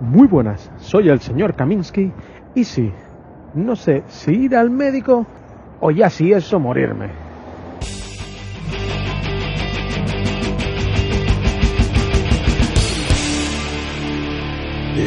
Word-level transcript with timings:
Muy 0.00 0.28
buenas, 0.28 0.70
soy 0.76 1.08
el 1.08 1.20
señor 1.20 1.54
Kaminsky 1.54 2.12
y 2.54 2.64
sí, 2.64 2.92
no 3.54 3.74
sé 3.76 4.02
si 4.08 4.32
ir 4.32 4.54
al 4.54 4.68
médico 4.68 5.26
o 5.80 5.90
ya 5.90 6.10
si 6.10 6.34
eso 6.34 6.60
morirme. 6.60 7.08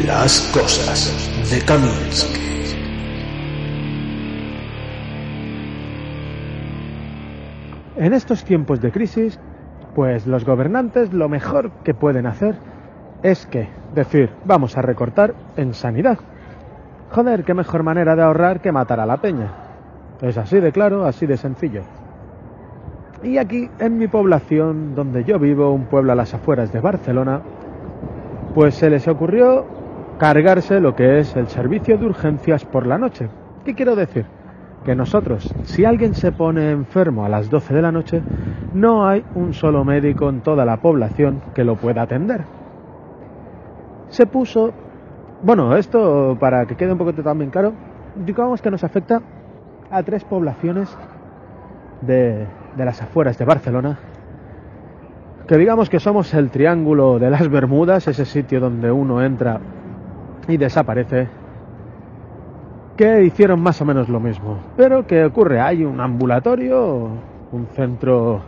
Las 0.08 0.42
cosas 0.54 1.52
de 1.52 1.62
Kaminsky. 1.66 2.40
En 7.98 8.14
estos 8.14 8.44
tiempos 8.44 8.82
de 8.82 8.92
crisis, 8.92 9.40
pues 9.94 10.26
los 10.26 10.46
gobernantes 10.46 11.14
lo 11.14 11.30
mejor 11.30 11.70
que 11.84 11.94
pueden 11.94 12.26
hacer 12.26 12.56
es 13.24 13.46
que 13.48 13.68
decir, 13.94 14.30
vamos 14.46 14.78
a 14.78 14.82
recortar 14.82 15.34
en 15.58 15.74
sanidad. 15.74 16.18
Joder, 17.12 17.44
qué 17.44 17.54
mejor 17.54 17.84
manera 17.84 18.16
de 18.16 18.22
ahorrar 18.22 18.62
que 18.62 18.72
matar 18.72 19.00
a 19.00 19.06
la 19.06 19.18
peña. 19.18 19.52
Es 20.22 20.38
así 20.38 20.60
de 20.60 20.72
claro, 20.72 21.06
así 21.06 21.26
de 21.26 21.38
sencillo. 21.38 21.82
Y 23.24 23.38
aquí, 23.38 23.70
en 23.80 23.98
mi 23.98 24.08
población, 24.08 24.96
donde 24.96 25.24
yo 25.24 25.40
vivo, 25.40 25.72
un 25.72 25.86
pueblo 25.86 26.14
a 26.14 26.16
las 26.16 26.34
afueras 26.34 26.72
de 26.72 26.80
Barcelona, 26.80 27.42
pues 28.54 28.76
se 28.76 28.90
les 28.90 29.08
ocurrió 29.08 29.66
cargarse 30.18 30.80
lo 30.80 30.96
que 30.96 31.20
es 31.20 31.36
el 31.36 31.48
servicio 31.48 31.98
de 31.98 32.06
urgencias 32.06 32.64
por 32.64 32.86
la 32.86 32.98
noche. 32.98 33.28
¿Qué 33.66 33.76
quiero 33.76 33.96
decir? 33.96 34.26
Que 34.86 34.96
nosotros, 34.96 35.54
si 35.64 35.84
alguien 35.84 36.14
se 36.14 36.32
pone 36.32 36.72
enfermo 36.72 37.26
a 37.26 37.30
las 37.30 37.50
12 37.50 37.74
de 37.74 37.82
la 37.82 37.92
noche, 37.92 38.22
no 38.74 39.06
hay 39.06 39.26
un 39.36 39.54
solo 39.54 39.84
médico 39.84 40.30
en 40.30 40.40
toda 40.40 40.64
la 40.64 40.78
población 40.78 41.42
que 41.54 41.66
lo 41.66 41.76
pueda 41.76 42.04
atender 42.04 42.59
se 44.10 44.26
puso, 44.26 44.72
bueno, 45.44 45.76
esto 45.76 46.38
para 46.40 46.66
que 46.66 46.76
quede 46.76 46.92
un 46.92 46.98
poco 46.98 47.14
también 47.14 47.50
claro, 47.50 47.74
digamos 48.16 48.62
que 48.62 48.72
nos 48.72 48.84
afecta 48.84 49.22
a 49.90 50.04
tres 50.04 50.24
poblaciones 50.24 50.96
de, 52.02 52.46
de 52.76 52.86
las 52.86 53.02
afueras 53.02 53.38
de 53.38 53.46
Barcelona, 53.46 54.00
que 55.48 55.58
digamos 55.58 55.90
que 55.90 56.00
somos 56.00 56.34
el 56.34 56.52
triángulo 56.52 57.18
de 57.20 57.30
las 57.30 57.50
Bermudas, 57.50 58.08
ese 58.08 58.26
sitio 58.26 58.60
donde 58.60 58.92
uno 58.92 59.24
entra 59.24 59.60
y 60.48 60.58
desaparece, 60.58 61.28
que 62.96 63.24
hicieron 63.24 63.62
más 63.62 63.82
o 63.82 63.86
menos 63.86 64.10
lo 64.10 64.20
mismo. 64.20 64.58
Pero 64.76 65.08
¿qué 65.08 65.26
ocurre? 65.26 65.60
Hay 65.60 65.86
un 65.86 66.02
ambulatorio, 66.02 67.10
un 67.52 67.68
centro 67.74 68.42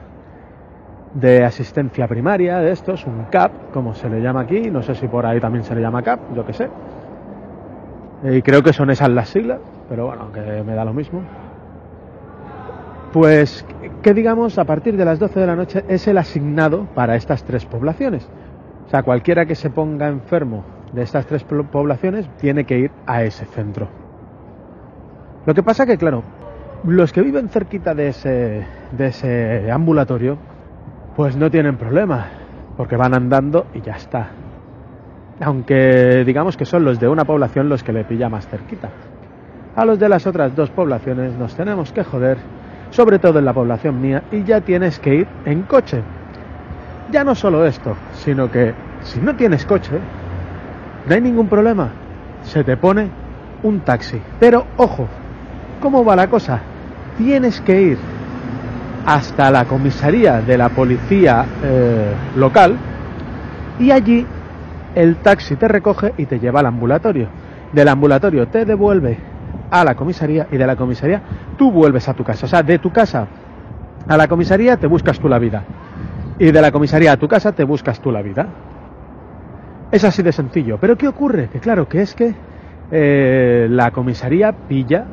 de 1.14 1.44
asistencia 1.44 2.08
primaria 2.08 2.60
de 2.60 2.72
estos, 2.72 3.06
un 3.06 3.26
CAP, 3.26 3.72
como 3.74 3.94
se 3.94 4.10
le 4.10 4.22
llama 4.22 4.42
aquí, 4.42 4.70
no 4.70 4.82
sé 4.82 4.96
si 4.96 5.08
por 5.08 5.26
ahí 5.26 5.40
también 5.40 5.64
se 5.64 5.76
le 5.76 5.82
llama 5.82 6.02
CAP, 6.02 6.20
yo 6.36 6.46
que 6.46 6.54
sé. 6.54 6.70
Y 8.24 8.42
creo 8.42 8.62
que 8.64 8.72
son 8.72 8.90
esas 8.90 9.10
las 9.10 9.30
siglas, 9.30 9.60
pero 9.90 10.08
bueno, 10.08 10.32
que 10.32 10.64
me 10.64 10.76
da 10.76 10.86
lo 10.86 10.94
mismo. 10.94 11.22
Pues 13.12 13.66
que 14.02 14.14
digamos, 14.14 14.58
a 14.58 14.64
partir 14.64 14.96
de 14.96 15.04
las 15.04 15.20
12 15.20 15.40
de 15.40 15.48
la 15.48 15.56
noche 15.56 15.84
es 15.90 16.08
el 16.08 16.18
asignado 16.18 16.86
para 16.96 17.16
estas 17.16 17.44
tres 17.44 17.66
poblaciones. 17.66 18.30
O 18.88 18.90
sea, 18.90 19.04
cualquiera 19.04 19.46
que 19.46 19.56
se 19.56 19.70
ponga 19.70 20.08
enfermo 20.08 20.64
de 20.94 21.02
estas 21.02 21.26
tres 21.26 21.44
poblaciones 21.44 22.30
tiene 22.38 22.66
que 22.66 22.78
ir 22.78 22.92
a 23.06 23.24
ese 23.24 23.46
centro. 23.46 23.88
Lo 25.46 25.54
que 25.54 25.64
pasa 25.64 25.86
que, 25.86 25.98
claro, 25.98 26.24
los 26.84 27.12
que 27.12 27.22
viven 27.22 27.50
cerquita 27.50 27.96
de 27.96 28.10
ese, 28.10 28.66
de 28.92 29.08
ese 29.08 29.72
ambulatorio, 29.72 30.38
pues 31.16 31.36
no 31.36 31.52
tienen 31.52 31.78
problema, 31.78 32.28
porque 32.78 32.96
van 32.96 33.14
andando 33.14 33.68
y 33.74 33.82
ya 33.82 33.94
está. 33.94 34.30
Aunque 35.42 36.24
digamos 36.26 36.56
que 36.56 36.66
son 36.66 36.86
los 36.86 37.00
de 37.00 37.08
una 37.08 37.26
población 37.26 37.68
los 37.70 37.84
que 37.84 37.94
le 37.94 38.04
pilla 38.04 38.30
más 38.30 38.48
cerquita. 38.48 38.90
A 39.76 39.86
los 39.86 40.00
de 40.00 40.10
las 40.10 40.28
otras 40.28 40.56
dos 40.56 40.70
poblaciones 40.70 41.34
nos 41.34 41.56
tenemos 41.56 41.92
que 41.92 42.04
joder, 42.04 42.38
sobre 42.92 43.20
todo 43.20 43.40
en 43.40 43.46
la 43.46 43.54
población 43.54 44.02
mía, 44.02 44.24
y 44.32 44.44
ya 44.44 44.62
tienes 44.62 45.00
que 45.00 45.16
ir 45.16 45.28
en 45.46 45.64
coche. 45.64 46.02
Ya 47.12 47.24
no 47.24 47.36
solo 47.36 47.66
esto, 47.66 47.96
sino 48.14 48.52
que 48.52 48.74
si 49.02 49.20
no 49.20 49.36
tienes 49.36 49.66
coche, 49.66 50.00
no 51.08 51.16
hay 51.16 51.22
ningún 51.22 51.48
problema. 51.48 51.90
Se 52.44 52.64
te 52.64 52.78
pone 52.78 53.10
un 53.64 53.80
taxi. 53.82 54.22
Pero 54.40 54.66
ojo, 54.78 55.08
¿cómo 55.82 56.06
va 56.06 56.16
la 56.16 56.28
cosa? 56.28 56.62
Tienes 57.18 57.60
que 57.62 57.82
ir 57.82 57.98
hasta 59.06 59.52
la 59.52 59.66
comisaría 59.66 60.42
de 60.42 60.58
la 60.58 60.70
policía 60.70 61.46
eh, 61.64 62.14
local 62.36 62.78
y 63.80 63.92
allí 63.92 64.26
el 64.96 65.18
taxi 65.18 65.56
te 65.56 65.68
recoge 65.68 66.14
y 66.18 66.26
te 66.26 66.40
lleva 66.40 66.60
al 66.60 66.68
ambulatorio. 66.68 67.28
Del 67.74 67.88
ambulatorio 67.88 68.48
te 68.48 68.66
devuelve 68.66 69.18
a 69.72 69.84
la 69.84 69.96
comisaría 69.96 70.48
y 70.52 70.58
de 70.58 70.68
la 70.68 70.76
comisaría 70.76 71.22
tú 71.58 71.72
vuelves 71.72 72.08
a 72.10 72.14
tu 72.14 72.24
casa. 72.24 72.46
O 72.46 72.50
sea, 72.50 72.62
de 72.62 72.80
tu 72.80 72.92
casa 72.92 73.28
a 74.08 74.18
la 74.18 74.28
comisaría 74.28 74.78
te 74.78 74.88
buscas 74.88 75.20
tú 75.20 75.28
la 75.28 75.40
vida. 75.40 75.64
Y 76.38 76.52
de 76.52 76.62
la 76.62 76.72
comisaría 76.72 77.14
a 77.14 77.18
tu 77.18 77.28
casa 77.28 77.54
te 77.54 77.64
buscas 77.64 78.00
tú 78.02 78.12
la 78.12 78.22
vida. 78.22 78.48
Es 79.92 80.04
así 80.04 80.22
de 80.22 80.32
sencillo. 80.32 80.78
Pero 80.80 80.98
¿qué 80.98 81.08
ocurre? 81.08 81.50
Que 81.50 81.60
claro, 81.60 81.88
que 81.88 82.02
es 82.02 82.14
que 82.14 82.34
eh, 82.92 83.68
la 83.70 83.92
comisaría 83.92 84.52
pilla, 84.52 85.06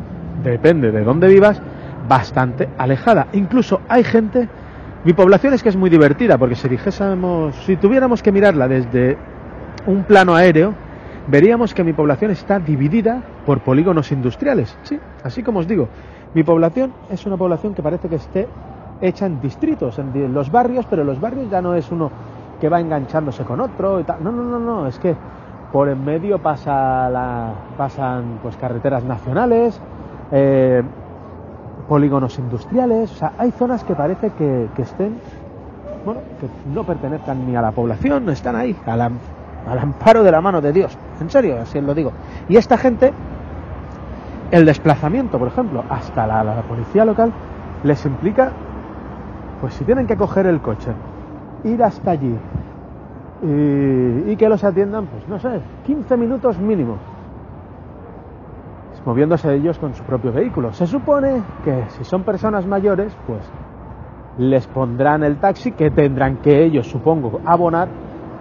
depende 0.42 0.90
de 0.90 1.02
dónde 1.02 1.28
vivas, 1.28 1.60
bastante 2.08 2.68
alejada. 2.78 3.28
Incluso 3.32 3.80
hay 3.88 4.04
gente, 4.04 4.48
mi 5.04 5.12
población 5.12 5.54
es 5.54 5.62
que 5.62 5.68
es 5.68 5.76
muy 5.76 5.90
divertida, 5.90 6.38
porque 6.38 6.54
si 6.54 6.68
dijésemos, 6.68 7.54
si 7.66 7.76
tuviéramos 7.76 8.22
que 8.22 8.32
mirarla 8.32 8.68
desde 8.68 9.16
un 9.86 10.04
plano 10.04 10.34
aéreo, 10.34 10.74
veríamos 11.28 11.74
que 11.74 11.84
mi 11.84 11.92
población 11.92 12.30
está 12.30 12.58
dividida 12.58 13.22
por 13.46 13.60
polígonos 13.60 14.10
industriales. 14.12 14.76
Sí, 14.82 14.98
así 15.22 15.42
como 15.42 15.60
os 15.60 15.68
digo, 15.68 15.88
mi 16.34 16.42
población 16.42 16.92
es 17.10 17.24
una 17.26 17.36
población 17.36 17.74
que 17.74 17.82
parece 17.82 18.08
que 18.08 18.16
esté 18.16 18.48
hecha 19.00 19.26
en 19.26 19.40
distritos, 19.40 19.98
en 19.98 20.34
los 20.34 20.50
barrios, 20.50 20.86
pero 20.86 21.04
los 21.04 21.20
barrios 21.20 21.50
ya 21.50 21.62
no 21.62 21.74
es 21.74 21.90
uno 21.90 22.10
que 22.60 22.68
va 22.68 22.80
enganchándose 22.80 23.44
con 23.44 23.60
otro 23.60 24.00
y 24.00 24.04
tal. 24.04 24.22
No, 24.22 24.32
no, 24.32 24.42
no, 24.42 24.58
no, 24.58 24.86
es 24.86 24.98
que 24.98 25.14
por 25.72 25.88
en 25.88 26.04
medio 26.04 26.38
pasa 26.38 27.08
la, 27.10 27.52
pasan 27.76 28.40
pues 28.42 28.56
carreteras 28.56 29.04
nacionales, 29.04 29.80
eh, 30.32 30.82
polígonos 31.88 32.38
industriales, 32.38 33.10
o 33.12 33.14
sea, 33.14 33.32
hay 33.38 33.50
zonas 33.50 33.82
que 33.82 33.94
parece 33.94 34.30
que, 34.30 34.68
estén, 34.76 35.14
bueno, 36.04 36.20
que 36.38 36.46
no 36.74 36.84
pertenezcan 36.84 37.46
ni 37.46 37.56
a 37.56 37.62
la 37.62 37.72
población, 37.72 38.28
están 38.28 38.56
ahí, 38.56 38.76
al, 38.86 39.00
al 39.00 39.78
amparo 39.78 40.22
de 40.22 40.30
la 40.30 40.40
mano 40.40 40.60
de 40.60 40.72
Dios, 40.72 40.96
en 41.20 41.30
serio, 41.30 41.56
así 41.60 41.80
lo 41.80 41.94
digo. 41.94 42.12
Y 42.48 42.56
esta 42.56 42.76
gente, 42.76 43.12
el 44.50 44.66
desplazamiento, 44.66 45.38
por 45.38 45.48
ejemplo, 45.48 45.82
hasta 45.88 46.26
la, 46.26 46.44
la 46.44 46.62
policía 46.62 47.04
local, 47.04 47.32
les 47.82 48.04
implica, 48.04 48.50
pues 49.60 49.74
si 49.74 49.84
tienen 49.84 50.06
que 50.06 50.16
coger 50.16 50.46
el 50.46 50.60
coche, 50.60 50.90
ir 51.64 51.82
hasta 51.82 52.10
allí 52.10 52.34
y, 53.42 54.30
y 54.30 54.36
que 54.36 54.48
los 54.48 54.62
atiendan, 54.62 55.06
pues 55.06 55.26
no 55.28 55.38
sé, 55.38 55.60
15 55.86 56.16
minutos 56.16 56.58
mínimo 56.58 56.96
moviéndose 59.04 59.54
ellos 59.54 59.78
con 59.78 59.94
su 59.94 60.02
propio 60.04 60.32
vehículo. 60.32 60.72
Se 60.72 60.86
supone 60.86 61.42
que 61.64 61.84
si 61.88 62.04
son 62.04 62.22
personas 62.22 62.66
mayores, 62.66 63.16
pues 63.26 63.42
les 64.38 64.66
pondrán 64.68 65.24
el 65.24 65.38
taxi 65.38 65.72
que 65.72 65.90
tendrán 65.90 66.36
que 66.36 66.64
ellos, 66.64 66.86
supongo, 66.86 67.40
abonar 67.44 67.88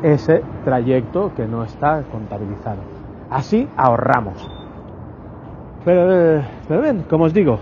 ese 0.03 0.43
trayecto 0.63 1.33
que 1.35 1.47
no 1.47 1.63
está 1.63 2.03
contabilizado. 2.11 2.81
Así 3.29 3.67
ahorramos. 3.75 4.49
Pero, 5.83 6.43
pero 6.67 6.81
bien, 6.81 7.05
como 7.09 7.25
os 7.25 7.33
digo, 7.33 7.59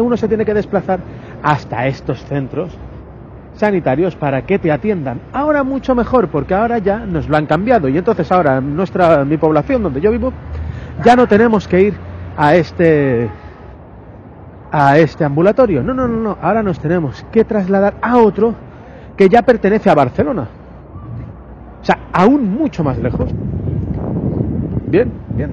uno 0.00 0.16
se 0.16 0.28
tiene 0.28 0.44
que 0.44 0.54
desplazar 0.54 1.00
hasta 1.42 1.86
estos 1.86 2.24
centros 2.24 2.76
sanitarios 3.54 4.14
para 4.14 4.42
que 4.42 4.58
te 4.58 4.70
atiendan. 4.70 5.20
Ahora 5.32 5.64
mucho 5.64 5.94
mejor, 5.94 6.28
porque 6.28 6.54
ahora 6.54 6.78
ya 6.78 7.00
nos 7.00 7.28
lo 7.28 7.36
han 7.36 7.46
cambiado 7.46 7.88
y 7.88 7.98
entonces 7.98 8.30
ahora 8.30 8.60
nuestra 8.60 9.24
mi 9.24 9.36
población 9.36 9.82
donde 9.82 10.00
yo 10.00 10.10
vivo 10.10 10.32
ya 11.04 11.16
no 11.16 11.26
tenemos 11.26 11.66
que 11.68 11.80
ir 11.82 11.94
a 12.36 12.54
este 12.54 13.28
a 14.70 14.98
este 14.98 15.24
ambulatorio. 15.24 15.82
No, 15.82 15.94
no, 15.94 16.06
no, 16.06 16.18
no. 16.18 16.38
Ahora 16.42 16.62
nos 16.62 16.78
tenemos 16.78 17.24
que 17.32 17.44
trasladar 17.44 17.94
a 18.02 18.18
otro 18.18 18.54
que 19.16 19.28
ya 19.28 19.42
pertenece 19.42 19.90
a 19.90 19.94
Barcelona. 19.94 20.46
O 21.80 21.84
sea, 21.84 21.98
aún 22.12 22.52
mucho 22.54 22.84
más 22.84 22.98
lejos. 22.98 23.30
Bien, 24.86 25.10
bien. 25.34 25.50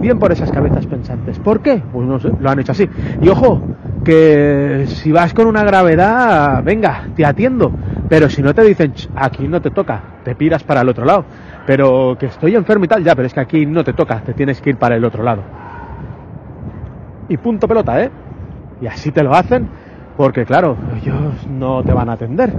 Bien 0.00 0.18
por 0.18 0.32
esas 0.32 0.50
cabezas 0.50 0.86
pensantes. 0.86 1.38
¿Por 1.38 1.60
qué? 1.60 1.82
Pues 1.92 2.06
no 2.06 2.18
lo 2.40 2.50
han 2.50 2.58
hecho 2.58 2.72
así. 2.72 2.88
Y 3.20 3.28
ojo, 3.28 3.60
que 4.08 4.86
si 4.86 5.12
vas 5.12 5.34
con 5.34 5.46
una 5.46 5.62
gravedad, 5.64 6.64
venga, 6.64 7.08
te 7.14 7.26
atiendo. 7.26 7.70
Pero 8.08 8.30
si 8.30 8.40
no 8.40 8.54
te 8.54 8.62
dicen, 8.62 8.94
aquí 9.14 9.46
no 9.46 9.60
te 9.60 9.70
toca, 9.70 10.00
te 10.24 10.34
piras 10.34 10.64
para 10.64 10.80
el 10.80 10.88
otro 10.88 11.04
lado. 11.04 11.26
Pero 11.66 12.16
que 12.18 12.24
estoy 12.24 12.54
enfermo 12.54 12.86
y 12.86 12.88
tal, 12.88 13.04
ya, 13.04 13.14
pero 13.14 13.26
es 13.26 13.34
que 13.34 13.40
aquí 13.40 13.66
no 13.66 13.84
te 13.84 13.92
toca, 13.92 14.20
te 14.20 14.32
tienes 14.32 14.62
que 14.62 14.70
ir 14.70 14.76
para 14.78 14.96
el 14.96 15.04
otro 15.04 15.22
lado. 15.22 15.42
Y 17.28 17.36
punto 17.36 17.68
pelota, 17.68 18.02
¿eh? 18.02 18.10
Y 18.80 18.86
así 18.86 19.12
te 19.12 19.22
lo 19.22 19.34
hacen, 19.34 19.68
porque 20.16 20.46
claro, 20.46 20.78
ellos 20.96 21.46
no 21.46 21.82
te 21.82 21.92
van 21.92 22.08
a 22.08 22.14
atender. 22.14 22.50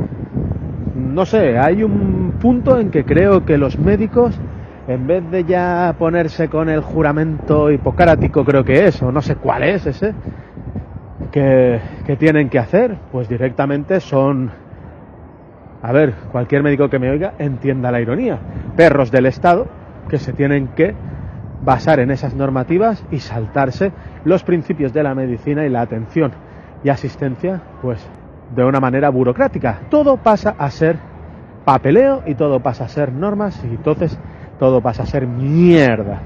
No 0.96 1.26
sé, 1.26 1.58
hay 1.58 1.82
un 1.82 2.34
punto 2.40 2.78
en 2.78 2.92
que 2.92 3.06
creo 3.06 3.44
que 3.44 3.58
los 3.58 3.80
médicos 3.80 4.40
en 4.88 5.06
vez 5.06 5.30
de 5.30 5.44
ya 5.44 5.96
ponerse 6.00 6.48
con 6.48 6.68
el 6.68 6.82
juramento 6.82 7.70
hipocrático, 7.70 8.44
creo 8.44 8.64
que 8.64 8.88
es, 8.88 9.02
o 9.04 9.12
no 9.12 9.22
sé 9.22 9.36
cuál 9.36 9.62
es 9.62 9.86
ese, 9.86 10.16
que, 11.32 11.80
que, 12.06 12.16
tienen 12.16 12.50
que 12.50 12.60
hacer, 12.60 12.98
pues 13.12 13.30
directamente 13.30 14.00
son, 14.00 14.52
a 15.82 15.92
ver, 15.92 16.14
cualquier 16.32 16.64
médico 16.64 16.90
que 16.90 17.00
me 17.00 17.10
oiga 17.10 17.34
entienda 17.40 17.92
la 17.92 18.02
ironía, 18.02 18.40
perros 18.76 19.12
del 19.12 19.26
Estado 19.26 19.68
que 20.10 20.18
se 20.18 20.34
tienen 20.34 20.70
que 20.70 20.94
basar 21.64 22.00
en 22.00 22.12
esas 22.12 22.34
normativas 22.34 23.04
y 23.12 23.20
saltarse 23.20 23.92
los 24.24 24.44
principios 24.44 24.94
de 24.94 25.04
la 25.04 25.16
medicina 25.16 25.66
y 25.66 25.70
la 25.70 25.82
atención 25.82 26.32
y 26.84 26.90
asistencia, 26.90 27.62
pues 27.82 28.06
de 28.56 28.64
una 28.64 28.80
manera 28.80 29.10
burocrática. 29.10 29.82
Todo 29.90 30.18
pasa 30.18 30.56
a 30.58 30.70
ser 30.72 30.98
papeleo 31.66 32.24
y 32.26 32.36
todo 32.36 32.62
pasa 32.62 32.86
a 32.86 32.90
ser 32.90 33.12
normas 33.14 33.62
y 33.64 33.76
entonces 33.76 34.18
todo 34.58 34.82
pasa 34.82 35.04
a 35.04 35.06
ser 35.06 35.28
mierda. 35.28 36.22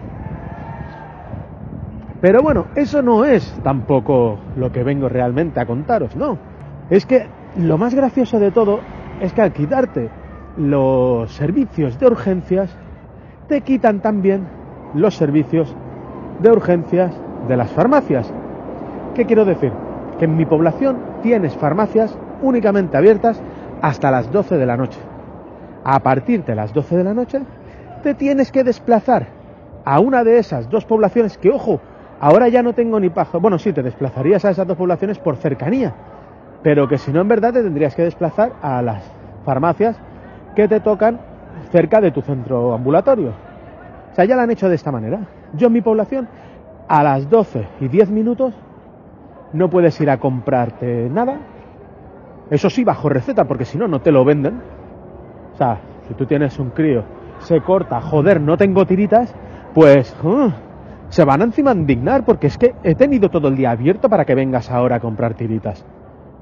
Pero 2.23 2.41
bueno, 2.41 2.67
eso 2.75 3.01
no 3.01 3.25
es 3.25 3.43
tampoco 3.63 4.39
lo 4.55 4.71
que 4.71 4.81
vengo 4.81 5.09
realmente 5.09 5.59
a 5.59 5.65
contaros, 5.65 6.15
no. 6.15 6.37
Es 6.89 7.05
que 7.05 7.27
lo 7.57 7.77
más 7.77 7.93
gracioso 7.93 8.39
de 8.39 8.49
todo 8.49 8.79
es 9.19 9.33
que 9.33 9.41
al 9.41 9.51
quitarte 9.51 10.09
los 10.55 11.29
servicios 11.33 11.99
de 11.99 12.07
urgencias, 12.07 12.73
te 13.49 13.59
quitan 13.59 13.99
también 13.99 14.47
los 14.93 15.17
servicios 15.17 15.75
de 16.39 16.49
urgencias 16.49 17.13
de 17.49 17.57
las 17.57 17.69
farmacias. 17.71 18.31
¿Qué 19.15 19.25
quiero 19.25 19.43
decir? 19.43 19.73
Que 20.17 20.23
en 20.23 20.37
mi 20.37 20.45
población 20.45 20.99
tienes 21.23 21.53
farmacias 21.57 22.17
únicamente 22.41 22.95
abiertas 22.95 23.41
hasta 23.81 24.11
las 24.11 24.31
12 24.31 24.57
de 24.57 24.65
la 24.65 24.77
noche. 24.77 24.99
A 25.83 25.99
partir 25.99 26.45
de 26.45 26.55
las 26.55 26.73
12 26.73 26.95
de 26.95 27.03
la 27.03 27.13
noche 27.13 27.41
te 28.01 28.13
tienes 28.13 28.49
que 28.49 28.63
desplazar 28.63 29.27
a 29.83 29.99
una 29.99 30.23
de 30.23 30.37
esas 30.37 30.69
dos 30.69 30.85
poblaciones 30.85 31.37
que, 31.37 31.49
ojo, 31.49 31.81
ahora 32.23 32.47
ya 32.47 32.63
no 32.63 32.71
tengo 32.71 33.01
ni 33.01 33.09
paja. 33.09 33.37
Bueno, 33.37 33.59
sí, 33.59 33.73
te 33.73 33.83
desplazarías 33.83 34.45
a 34.45 34.51
esas 34.51 34.65
dos 34.65 34.77
poblaciones 34.77 35.19
por 35.19 35.35
cercanía, 35.35 35.93
pero 36.61 36.87
que 36.87 36.97
si 36.97 37.11
no, 37.11 37.19
en 37.19 37.27
verdad 37.27 37.51
te 37.51 37.61
tendrías 37.61 37.93
que 37.95 38.03
desplazar 38.03 38.53
a 38.61 38.81
las 38.81 39.03
farmacias 39.43 39.99
que 40.55 40.69
te 40.69 40.79
tocan 40.79 41.19
cerca 41.69 41.99
de 41.99 42.11
tu 42.11 42.21
centro 42.21 42.73
ambulatorio. 42.73 43.31
O 44.11 44.15
sea, 44.15 44.23
ya 44.23 44.37
lo 44.37 44.41
han 44.41 44.51
hecho 44.51 44.69
de 44.69 44.75
esta 44.75 44.89
manera. 44.89 45.19
Yo 45.53 45.67
en 45.67 45.73
mi 45.73 45.81
población, 45.81 46.29
a 46.87 47.03
las 47.03 47.29
12 47.29 47.67
y 47.81 47.89
10 47.89 48.09
minutos, 48.09 48.53
no 49.51 49.69
puedes 49.69 49.99
ir 49.99 50.09
a 50.09 50.17
comprarte 50.17 51.09
nada. 51.09 51.39
Eso 52.49 52.69
sí, 52.69 52.85
bajo 52.85 53.09
receta, 53.09 53.43
porque 53.43 53.65
si 53.65 53.77
no, 53.77 53.89
no 53.89 53.99
te 53.99 54.13
lo 54.13 54.23
venden. 54.23 54.61
O 55.55 55.57
sea, 55.57 55.81
si 56.07 56.13
tú 56.13 56.25
tienes 56.25 56.57
un 56.57 56.69
crío 56.69 57.03
se 57.39 57.59
corta, 57.59 57.99
joder, 57.99 58.39
no 58.39 58.55
tengo 58.55 58.85
tiritas, 58.85 59.35
pues 59.73 60.15
uh, 60.23 60.51
se 61.13 61.24
van 61.24 61.44
encima 61.44 61.69
a 61.69 61.75
indignar 61.75 62.25
porque 62.25 62.48
es 62.48 62.57
que 62.57 62.74
he 62.83 62.95
tenido 62.95 63.30
todo 63.30 63.48
el 63.48 63.56
día 63.56 63.69
abierto 63.69 64.10
para 64.10 64.25
que 64.25 64.33
vengas 64.33 64.71
ahora 64.71 64.95
a 64.95 65.00
comprar 65.00 65.36
tiritas. 65.36 65.86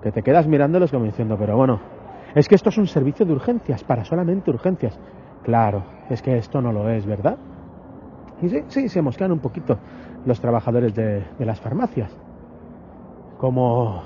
Que 0.01 0.13
te 0.13 0.23
quedas 0.23 0.47
mirándolos 0.47 0.91
como 0.91 1.03
diciendo, 1.03 1.35
pero 1.37 1.57
bueno, 1.57 1.81
es 2.33 2.47
que 2.47 2.55
esto 2.55 2.69
es 2.69 2.77
un 2.77 2.87
servicio 2.87 3.25
de 3.25 3.33
urgencias, 3.33 3.83
para 3.83 4.05
solamente 4.05 4.49
urgencias. 4.49 4.97
Claro, 5.43 5.83
es 6.09 6.21
que 6.21 6.37
esto 6.37 6.61
no 6.61 6.71
lo 6.71 6.89
es, 6.89 7.05
¿verdad? 7.05 7.35
Y 8.41 8.47
sí, 8.47 8.63
sí, 8.69 8.87
se 8.87 9.01
mosquean 9.01 9.33
un 9.33 9.39
poquito 9.39 9.77
los 10.25 10.39
trabajadores 10.39 10.95
de, 10.95 11.21
de 11.37 11.45
las 11.45 11.59
farmacias. 11.59 12.09
Como 13.39 14.03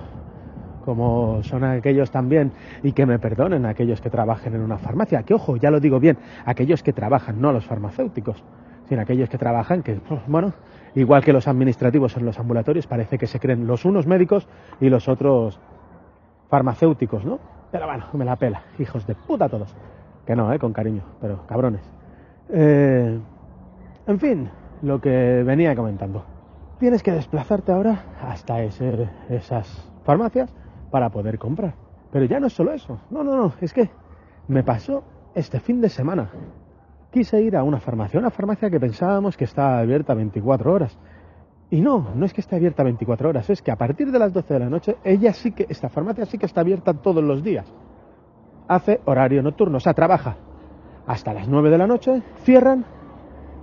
como 0.83 1.43
son 1.43 1.63
aquellos 1.63 2.09
también, 2.09 2.51
y 2.81 2.91
que 2.91 3.05
me 3.05 3.19
perdonen 3.19 3.67
aquellos 3.67 4.01
que 4.01 4.09
trabajen 4.09 4.55
en 4.55 4.61
una 4.61 4.77
farmacia, 4.77 5.23
que 5.23 5.33
ojo, 5.35 5.57
ya 5.57 5.69
lo 5.69 5.79
digo 5.79 5.99
bien, 5.99 6.17
aquellos 6.45 6.83
que 6.83 6.93
trabajan, 6.93 7.41
no 7.41 7.51
los 7.51 7.65
farmacéuticos, 7.65 8.43
sino 8.87 9.01
aquellos 9.01 9.29
que 9.29 9.37
trabajan, 9.37 9.83
que, 9.83 9.99
bueno, 10.27 10.53
igual 10.93 11.23
que 11.23 11.33
los 11.33 11.47
administrativos 11.47 12.15
en 12.17 12.25
los 12.25 12.39
ambulatorios, 12.39 12.87
parece 12.87 13.17
que 13.17 13.27
se 13.27 13.39
creen 13.39 13.67
los 13.67 13.85
unos 13.85 14.07
médicos 14.07 14.47
y 14.79 14.89
los 14.89 15.07
otros 15.07 15.59
farmacéuticos, 16.49 17.25
¿no? 17.25 17.39
Pero 17.71 17.87
bueno, 17.87 18.05
me 18.13 18.25
la 18.25 18.35
pela, 18.35 18.63
hijos 18.79 19.05
de 19.05 19.15
puta 19.15 19.49
todos. 19.49 19.75
Que 20.25 20.35
no, 20.35 20.51
¿eh? 20.53 20.59
Con 20.59 20.73
cariño, 20.73 21.03
pero 21.21 21.45
cabrones. 21.45 21.81
Eh, 22.49 23.19
en 24.07 24.19
fin, 24.19 24.49
lo 24.81 25.01
que 25.01 25.43
venía 25.43 25.75
comentando. 25.75 26.23
Tienes 26.79 27.03
que 27.03 27.11
desplazarte 27.11 27.71
ahora 27.71 28.03
hasta 28.21 28.61
ese, 28.61 29.09
esas 29.29 29.91
farmacias 30.03 30.53
para 30.91 31.09
poder 31.09 31.37
comprar. 31.37 31.73
Pero 32.11 32.25
ya 32.25 32.39
no 32.39 32.47
es 32.47 32.53
solo 32.53 32.71
eso. 32.71 32.99
No, 33.09 33.23
no, 33.23 33.35
no. 33.35 33.53
Es 33.61 33.73
que 33.73 33.89
me 34.47 34.63
pasó 34.63 35.03
este 35.33 35.59
fin 35.59 35.81
de 35.81 35.89
semana. 35.89 36.29
Quise 37.15 37.41
ir 37.41 37.55
a 37.55 37.63
una 37.63 37.79
farmacia, 37.79 38.19
una 38.19 38.29
farmacia 38.29 38.69
que 38.69 38.77
pensábamos 38.77 39.37
que 39.37 39.45
estaba 39.45 39.79
abierta 39.79 40.13
24 40.13 40.73
horas. 40.73 40.97
Y 41.69 41.79
no, 41.79 42.09
no 42.13 42.25
es 42.25 42.33
que 42.33 42.41
esté 42.41 42.57
abierta 42.57 42.83
24 42.83 43.29
horas, 43.29 43.49
es 43.49 43.61
que 43.61 43.71
a 43.71 43.77
partir 43.77 44.11
de 44.11 44.19
las 44.19 44.33
12 44.33 44.53
de 44.53 44.59
la 44.59 44.69
noche, 44.69 44.97
ella 45.01 45.31
sí 45.31 45.53
que, 45.53 45.65
esta 45.69 45.87
farmacia 45.87 46.25
sí 46.25 46.37
que 46.37 46.45
está 46.45 46.59
abierta 46.59 46.93
todos 46.93 47.23
los 47.23 47.41
días. 47.41 47.71
Hace 48.67 48.99
horario 49.05 49.41
nocturno, 49.41 49.77
o 49.77 49.79
sea, 49.79 49.93
trabaja 49.93 50.35
hasta 51.07 51.33
las 51.33 51.47
9 51.47 51.69
de 51.69 51.77
la 51.77 51.87
noche, 51.87 52.21
cierran 52.43 52.83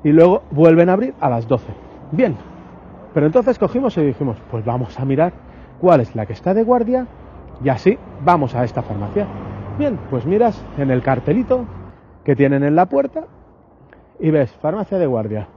y 0.02 0.12
luego 0.12 0.44
vuelven 0.50 0.88
a 0.88 0.94
abrir 0.94 1.12
a 1.20 1.28
las 1.28 1.46
12. 1.46 1.74
Bien, 2.10 2.34
pero 3.12 3.26
entonces 3.26 3.58
cogimos 3.58 3.94
y 3.98 4.00
dijimos, 4.00 4.38
pues 4.50 4.64
vamos 4.64 4.98
a 4.98 5.04
mirar 5.04 5.34
cuál 5.78 6.00
es 6.00 6.16
la 6.16 6.24
que 6.24 6.32
está 6.32 6.54
de 6.54 6.62
guardia 6.62 7.06
y 7.62 7.68
así 7.68 7.98
vamos 8.24 8.54
a 8.54 8.64
esta 8.64 8.80
farmacia. 8.80 9.26
Bien, 9.78 9.98
pues 10.08 10.24
miras 10.24 10.64
en 10.78 10.90
el 10.90 11.02
cartelito 11.02 11.66
que 12.24 12.34
tienen 12.34 12.62
en 12.62 12.76
la 12.76 12.86
puerta 12.86 13.26
y 14.22 14.30
ves 14.30 14.52
farmacia 14.52 14.98
de 14.98 15.06
guardia, 15.06 15.48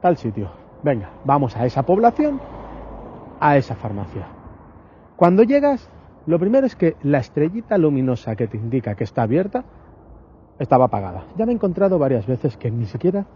tal 0.00 0.16
sitio. 0.16 0.48
Venga, 0.82 1.10
vamos 1.24 1.54
a 1.54 1.66
esa 1.66 1.82
población, 1.82 2.40
a 3.38 3.58
esa 3.58 3.76
farmacia. 3.76 4.26
Cuando 5.16 5.42
llegas, 5.42 5.90
lo 6.24 6.38
primero 6.38 6.66
es 6.66 6.74
que 6.76 6.96
la 7.02 7.18
estrellita 7.18 7.76
luminosa 7.76 8.34
que 8.34 8.48
te 8.48 8.56
indica 8.56 8.94
que 8.94 9.04
está 9.04 9.22
abierta 9.22 9.64
estaba 10.58 10.86
apagada. 10.86 11.24
Ya 11.36 11.44
me 11.44 11.52
he 11.52 11.54
encontrado 11.54 11.98
varias 11.98 12.26
veces 12.26 12.56
que 12.56 12.70
ni 12.70 12.86
siquiera 12.86 13.26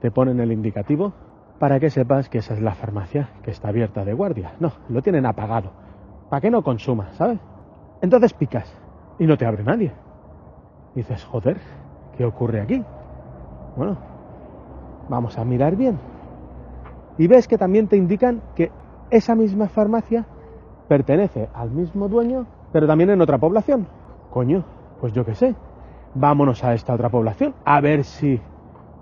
te 0.00 0.10
ponen 0.10 0.40
el 0.40 0.52
indicativo 0.52 1.12
para 1.58 1.78
que 1.78 1.90
sepas 1.90 2.30
que 2.30 2.38
esa 2.38 2.54
es 2.54 2.62
la 2.62 2.74
farmacia 2.74 3.28
que 3.42 3.50
está 3.50 3.68
abierta 3.68 4.06
de 4.06 4.14
guardia. 4.14 4.54
No, 4.58 4.72
lo 4.88 5.02
tienen 5.02 5.26
apagado. 5.26 5.70
Para 6.30 6.40
que 6.40 6.50
no 6.50 6.62
consumas, 6.62 7.14
¿sabes? 7.16 7.38
Entonces 8.00 8.32
picas 8.32 8.74
y 9.18 9.26
no 9.26 9.36
te 9.36 9.44
abre 9.44 9.64
nadie. 9.64 9.92
dices, 10.94 11.22
joder, 11.24 11.58
¿qué 12.16 12.24
ocurre 12.24 12.62
aquí? 12.62 12.82
Bueno, 13.76 14.09
vamos 15.10 15.36
a 15.36 15.44
mirar 15.44 15.76
bien. 15.76 15.98
Y 17.18 17.26
ves 17.26 17.46
que 17.46 17.58
también 17.58 17.88
te 17.88 17.96
indican 17.96 18.40
que 18.54 18.70
esa 19.10 19.34
misma 19.34 19.68
farmacia 19.68 20.24
pertenece 20.88 21.48
al 21.52 21.70
mismo 21.70 22.08
dueño, 22.08 22.46
pero 22.72 22.86
también 22.86 23.10
en 23.10 23.20
otra 23.20 23.36
población. 23.36 23.86
Coño, 24.30 24.64
pues 25.00 25.12
yo 25.12 25.24
qué 25.26 25.34
sé. 25.34 25.54
Vámonos 26.14 26.64
a 26.64 26.72
esta 26.72 26.94
otra 26.94 27.10
población 27.10 27.54
a 27.64 27.80
ver 27.80 28.04
si 28.04 28.40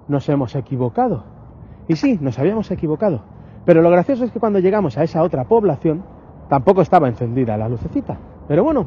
nos 0.08 0.28
hemos 0.28 0.56
equivocado. 0.56 1.22
Y 1.86 1.96
sí, 1.96 2.18
nos 2.20 2.38
habíamos 2.38 2.70
equivocado. 2.70 3.20
Pero 3.64 3.82
lo 3.82 3.90
gracioso 3.90 4.24
es 4.24 4.32
que 4.32 4.40
cuando 4.40 4.58
llegamos 4.58 4.96
a 4.98 5.04
esa 5.04 5.22
otra 5.22 5.44
población, 5.44 6.02
tampoco 6.48 6.80
estaba 6.82 7.08
encendida 7.08 7.56
la 7.56 7.68
lucecita. 7.68 8.16
Pero 8.48 8.64
bueno, 8.64 8.86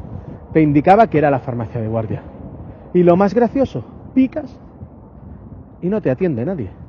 te 0.53 0.61
indicaba 0.61 1.07
que 1.07 1.19
era 1.19 1.29
la 1.29 1.39
farmacia 1.39 1.79
de 1.79 1.87
guardia. 1.87 2.23
Y 2.93 3.03
lo 3.03 3.15
más 3.15 3.33
gracioso, 3.33 3.83
picas 4.13 4.59
y 5.81 5.87
no 5.87 6.01
te 6.01 6.11
atiende 6.11 6.45
nadie. 6.45 6.80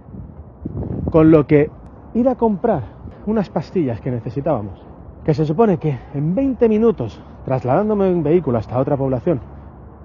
Con 1.13 1.31
lo 1.31 1.47
que 1.47 1.71
ir 2.15 2.27
a 2.27 2.37
comprar 2.37 2.85
unas 3.27 3.51
pastillas 3.51 4.01
que 4.01 4.11
necesitábamos, 4.11 4.83
que 5.27 5.35
se 5.35 5.45
supone 5.45 5.77
que 5.77 5.99
en 6.15 6.35
20 6.35 6.71
minutos, 6.71 7.23
trasladándome 7.45 8.09
en 8.09 8.23
vehículo 8.23 8.57
hasta 8.57 8.79
otra 8.79 8.97
población, 8.97 9.39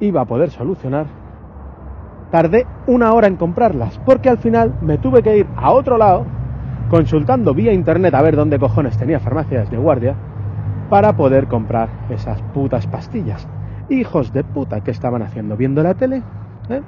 iba 0.02 0.20
a 0.20 0.26
poder 0.26 0.50
solucionar, 0.50 1.06
tardé 2.30 2.68
una 2.88 3.14
hora 3.14 3.28
en 3.28 3.38
comprarlas, 3.38 3.98
porque 4.06 4.28
al 4.28 4.38
final 4.38 4.76
me 4.82 4.98
tuve 4.98 5.24
que 5.24 5.38
ir 5.38 5.48
a 5.56 5.72
otro 5.72 5.98
lado, 5.98 6.26
consultando 6.90 7.54
vía 7.54 7.72
internet 7.72 8.14
a 8.14 8.22
ver 8.22 8.36
dónde 8.36 8.60
cojones 8.60 8.98
tenía 8.98 9.22
farmacias 9.22 9.72
de 9.72 9.78
guardia, 9.78 10.14
para 10.90 11.16
poder 11.16 11.48
comprar 11.48 11.88
esas 12.10 12.42
putas 12.54 12.86
pastillas. 12.86 13.48
Hijos 13.88 14.34
de 14.34 14.44
puta, 14.44 14.82
¿qué 14.82 14.92
estaban 14.92 15.22
haciendo? 15.22 15.56
¿Viendo 15.56 15.82
la 15.84 15.94
tele? 15.94 16.22
¿Eh? 16.68 16.82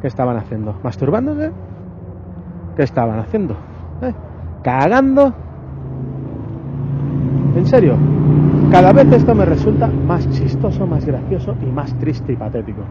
¿Qué 0.00 0.06
estaban 0.06 0.36
haciendo? 0.36 0.78
¿Masturbándose? 0.84 1.50
¿Qué 2.76 2.82
estaban 2.82 3.18
haciendo? 3.18 3.54
¿Eh? 4.02 4.12
¿Cagando? 4.62 5.32
En 7.56 7.66
serio, 7.66 7.96
cada 8.70 8.92
vez 8.92 9.12
esto 9.12 9.34
me 9.34 9.44
resulta 9.44 9.88
más 9.88 10.28
chistoso, 10.30 10.86
más 10.86 11.04
gracioso 11.04 11.56
y 11.60 11.66
más 11.66 11.92
triste 11.98 12.32
y 12.32 12.36
patético. 12.36 12.82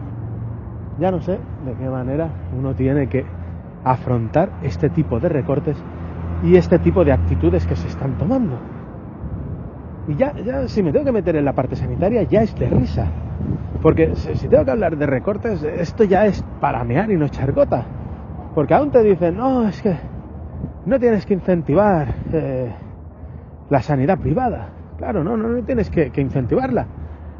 Ya 0.98 1.10
no 1.10 1.20
sé 1.20 1.38
de 1.64 1.72
qué 1.78 1.88
manera 1.88 2.28
uno 2.58 2.74
tiene 2.74 3.08
que 3.08 3.24
afrontar 3.84 4.50
este 4.62 4.90
tipo 4.90 5.18
de 5.18 5.30
recortes 5.30 5.76
y 6.44 6.56
este 6.56 6.78
tipo 6.78 7.04
de 7.04 7.12
actitudes 7.12 7.66
que 7.66 7.76
se 7.76 7.88
están 7.88 8.18
tomando. 8.18 8.58
Y 10.08 10.16
ya, 10.16 10.34
ya 10.34 10.68
si 10.68 10.82
me 10.82 10.92
tengo 10.92 11.06
que 11.06 11.12
meter 11.12 11.36
en 11.36 11.44
la 11.44 11.52
parte 11.54 11.76
sanitaria, 11.76 12.22
ya 12.24 12.42
es 12.42 12.54
de 12.54 12.68
risa. 12.68 13.06
Porque 13.80 14.14
si 14.14 14.48
tengo 14.48 14.64
que 14.64 14.70
hablar 14.70 14.96
de 14.98 15.06
recortes, 15.06 15.62
esto 15.62 16.04
ya 16.04 16.26
es 16.26 16.44
para 16.60 16.84
mear 16.84 17.10
y 17.10 17.16
no 17.16 17.26
echar 17.26 17.52
gota. 17.52 17.86
Porque 18.54 18.74
aún 18.74 18.90
te 18.90 19.02
dicen, 19.02 19.36
no, 19.36 19.68
es 19.68 19.80
que 19.80 19.96
no 20.86 20.98
tienes 20.98 21.24
que 21.26 21.34
incentivar 21.34 22.08
eh, 22.32 22.70
la 23.68 23.82
sanidad 23.82 24.18
privada. 24.18 24.70
Claro, 24.96 25.22
no, 25.22 25.36
no, 25.36 25.48
no 25.48 25.62
tienes 25.62 25.88
que, 25.90 26.10
incentivarla. 26.16 26.86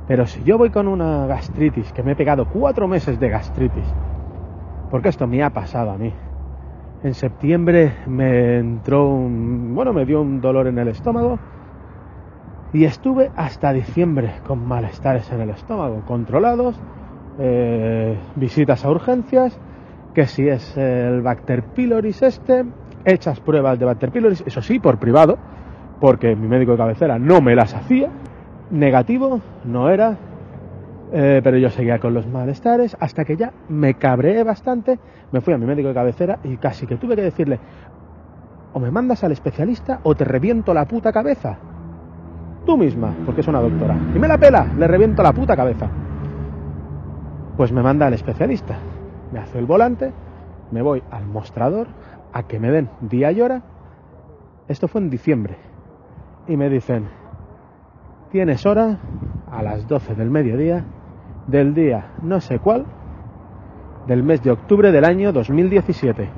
Pero 0.06 0.26
si 0.26 0.42
yo 0.44 0.56
voy 0.56 0.70
con 0.70 0.88
una 0.88 1.26
gastritis, 1.26 1.92
que 1.92 2.02
me 2.02 2.12
he 2.12 2.16
pegado 2.16 2.46
cuatro 2.46 2.88
meses 2.88 3.18
de 3.20 3.28
gastritis, 3.28 3.84
porque 4.90 5.08
esto 5.08 5.26
me 5.26 5.42
ha 5.42 5.50
pasado 5.50 5.90
a 5.90 5.98
mí. 5.98 6.12
En 7.02 7.14
septiembre 7.14 7.92
me 8.06 8.58
entró 8.58 9.08
un, 9.08 9.74
bueno, 9.74 9.92
me 9.92 10.04
dio 10.04 10.20
un 10.20 10.40
dolor 10.40 10.66
en 10.66 10.78
el 10.78 10.88
estómago 10.88 11.38
y 12.72 12.84
estuve 12.84 13.30
hasta 13.36 13.72
diciembre 13.72 14.32
con 14.46 14.66
malestares 14.66 15.30
en 15.32 15.40
el 15.40 15.50
estómago, 15.50 16.02
controlados, 16.06 16.78
eh, 17.38 18.16
visitas 18.36 18.84
a 18.84 18.90
urgencias, 18.90 19.58
que 20.14 20.26
si 20.26 20.48
es 20.48 20.76
el 20.76 21.22
Bacter 21.22 21.62
pylori 21.62 22.10
este, 22.20 22.64
hechas 23.04 23.40
pruebas 23.40 23.78
de 23.78 23.84
Bacter 23.84 24.10
pylori, 24.10 24.36
eso 24.44 24.62
sí, 24.62 24.78
por 24.78 24.98
privado, 24.98 25.38
porque 26.00 26.34
mi 26.34 26.48
médico 26.48 26.72
de 26.72 26.78
cabecera 26.78 27.18
no 27.18 27.40
me 27.40 27.54
las 27.54 27.74
hacía, 27.74 28.10
negativo, 28.70 29.40
no 29.64 29.90
era, 29.90 30.16
eh, 31.12 31.40
pero 31.42 31.58
yo 31.58 31.70
seguía 31.70 31.98
con 31.98 32.14
los 32.14 32.26
malestares 32.26 32.96
hasta 33.00 33.24
que 33.24 33.36
ya 33.36 33.52
me 33.68 33.94
cabreé 33.94 34.42
bastante, 34.44 34.98
me 35.32 35.40
fui 35.40 35.54
a 35.54 35.58
mi 35.58 35.66
médico 35.66 35.88
de 35.88 35.94
cabecera 35.94 36.38
y 36.44 36.56
casi 36.56 36.86
que 36.86 36.96
tuve 36.96 37.16
que 37.16 37.22
decirle, 37.22 37.58
o 38.72 38.80
me 38.80 38.90
mandas 38.90 39.24
al 39.24 39.32
especialista 39.32 40.00
o 40.02 40.14
te 40.14 40.24
reviento 40.24 40.72
la 40.72 40.86
puta 40.86 41.12
cabeza. 41.12 41.58
Tú 42.64 42.76
misma, 42.76 43.14
porque 43.24 43.40
es 43.40 43.48
una 43.48 43.60
doctora. 43.60 43.96
Y 44.14 44.18
me 44.18 44.28
la 44.28 44.38
pela, 44.38 44.66
le 44.78 44.86
reviento 44.86 45.22
la 45.22 45.32
puta 45.32 45.56
cabeza. 45.56 45.88
Pues 47.56 47.72
me 47.72 47.82
manda 47.82 48.06
al 48.06 48.14
especialista. 48.14 48.76
Me 49.32 49.38
hace 49.38 49.58
el 49.58 49.66
volante, 49.66 50.12
me 50.70 50.82
voy 50.82 51.02
al 51.10 51.26
mostrador 51.26 51.88
a 52.32 52.44
que 52.44 52.58
me 52.58 52.70
den 52.70 52.88
día 53.00 53.32
y 53.32 53.40
hora. 53.40 53.62
Esto 54.68 54.88
fue 54.88 55.00
en 55.00 55.10
diciembre. 55.10 55.56
Y 56.48 56.56
me 56.56 56.68
dicen, 56.68 57.08
tienes 58.30 58.66
hora 58.66 58.98
a 59.50 59.62
las 59.62 59.86
12 59.86 60.14
del 60.14 60.30
mediodía 60.30 60.84
del 61.46 61.74
día 61.74 62.12
no 62.22 62.40
sé 62.40 62.58
cuál 62.58 62.86
del 64.06 64.22
mes 64.22 64.42
de 64.42 64.50
octubre 64.50 64.92
del 64.92 65.04
año 65.04 65.32
2017. 65.32 66.28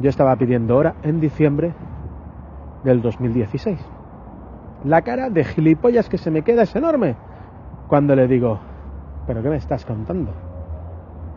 Yo 0.00 0.08
estaba 0.08 0.36
pidiendo 0.36 0.76
hora 0.76 0.94
en 1.02 1.20
diciembre 1.20 1.72
del 2.84 3.02
2016. 3.02 3.78
La 4.84 5.02
cara 5.02 5.28
de 5.28 5.44
gilipollas 5.44 6.08
que 6.08 6.18
se 6.18 6.30
me 6.30 6.42
queda 6.42 6.62
es 6.62 6.76
enorme 6.76 7.16
cuando 7.88 8.14
le 8.14 8.28
digo, 8.28 8.60
¿pero 9.26 9.42
qué 9.42 9.48
me 9.48 9.56
estás 9.56 9.84
contando? 9.84 10.47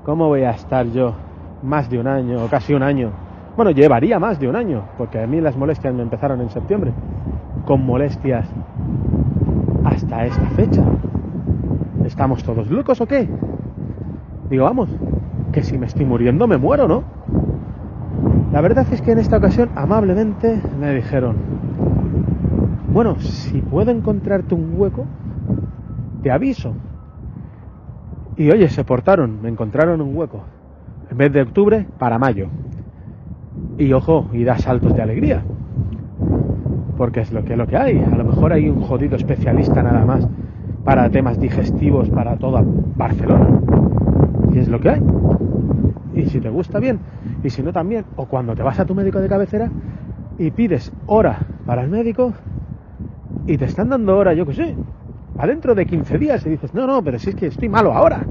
¿Cómo 0.03 0.27
voy 0.27 0.41
a 0.41 0.51
estar 0.51 0.87
yo 0.87 1.13
más 1.61 1.87
de 1.87 1.99
un 1.99 2.07
año 2.07 2.43
o 2.43 2.47
casi 2.47 2.73
un 2.73 2.81
año? 2.81 3.11
Bueno, 3.55 3.69
llevaría 3.69 4.17
más 4.17 4.39
de 4.39 4.47
un 4.47 4.55
año, 4.55 4.81
porque 4.97 5.21
a 5.21 5.27
mí 5.27 5.39
las 5.39 5.55
molestias 5.55 5.93
me 5.93 6.01
empezaron 6.01 6.41
en 6.41 6.49
septiembre, 6.49 6.91
con 7.67 7.85
molestias 7.85 8.47
hasta 9.83 10.25
esta 10.25 10.49
fecha. 10.55 10.83
¿Estamos 12.03 12.43
todos 12.43 12.67
locos 12.71 12.99
o 12.99 13.05
qué? 13.05 13.29
Digo, 14.49 14.65
vamos, 14.65 14.89
que 15.51 15.61
si 15.61 15.77
me 15.77 15.85
estoy 15.85 16.05
muriendo 16.05 16.47
me 16.47 16.57
muero, 16.57 16.87
¿no? 16.87 17.03
La 18.51 18.61
verdad 18.61 18.87
es 18.91 19.03
que 19.03 19.11
en 19.11 19.19
esta 19.19 19.37
ocasión 19.37 19.69
amablemente 19.75 20.59
me 20.79 20.95
dijeron, 20.95 21.35
bueno, 22.91 23.19
si 23.19 23.61
puedo 23.61 23.91
encontrarte 23.91 24.55
un 24.55 24.73
hueco, 24.75 25.05
te 26.23 26.31
aviso. 26.31 26.73
Y 28.37 28.49
oye, 28.49 28.69
se 28.69 28.83
portaron, 28.83 29.41
me 29.41 29.49
encontraron 29.49 30.01
un 30.01 30.15
hueco. 30.15 30.41
En 31.09 31.17
vez 31.17 31.33
de 31.33 31.41
octubre, 31.41 31.85
para 31.97 32.17
mayo. 32.17 32.47
Y 33.77 33.91
ojo, 33.93 34.27
y 34.31 34.43
da 34.43 34.57
saltos 34.57 34.95
de 34.95 35.01
alegría. 35.01 35.43
Porque 36.97 37.21
es 37.21 37.31
lo 37.31 37.43
que, 37.43 37.55
lo 37.55 37.67
que 37.67 37.77
hay. 37.77 37.99
A 37.99 38.15
lo 38.15 38.23
mejor 38.23 38.53
hay 38.53 38.69
un 38.69 38.81
jodido 38.81 39.15
especialista 39.15 39.83
nada 39.83 40.05
más 40.05 40.27
para 40.83 41.09
temas 41.09 41.39
digestivos 41.39 42.09
para 42.09 42.37
toda 42.37 42.63
Barcelona. 42.95 43.47
Y 44.53 44.59
es 44.59 44.67
lo 44.67 44.79
que 44.79 44.89
hay. 44.89 45.01
Y 46.13 46.25
si 46.25 46.39
te 46.39 46.49
gusta 46.49 46.79
bien, 46.79 46.99
y 47.43 47.49
si 47.49 47.63
no 47.63 47.71
también, 47.71 48.05
o 48.15 48.25
cuando 48.25 48.55
te 48.55 48.63
vas 48.63 48.79
a 48.79 48.85
tu 48.85 48.95
médico 48.95 49.19
de 49.19 49.29
cabecera 49.29 49.69
y 50.37 50.51
pides 50.51 50.91
hora 51.07 51.39
para 51.65 51.83
el 51.83 51.89
médico 51.89 52.33
y 53.47 53.57
te 53.57 53.65
están 53.65 53.89
dando 53.89 54.17
hora, 54.17 54.33
yo 54.33 54.45
que 54.45 54.53
sé, 54.53 54.75
a 55.37 55.47
dentro 55.47 55.75
de 55.75 55.85
15 55.85 56.17
días 56.17 56.45
y 56.45 56.49
dices, 56.49 56.73
no, 56.73 56.85
no, 56.87 57.03
pero 57.03 57.19
si 57.19 57.29
es 57.29 57.35
que 57.35 57.47
estoy 57.47 57.69
malo 57.69 57.93
ahora. 57.93 58.25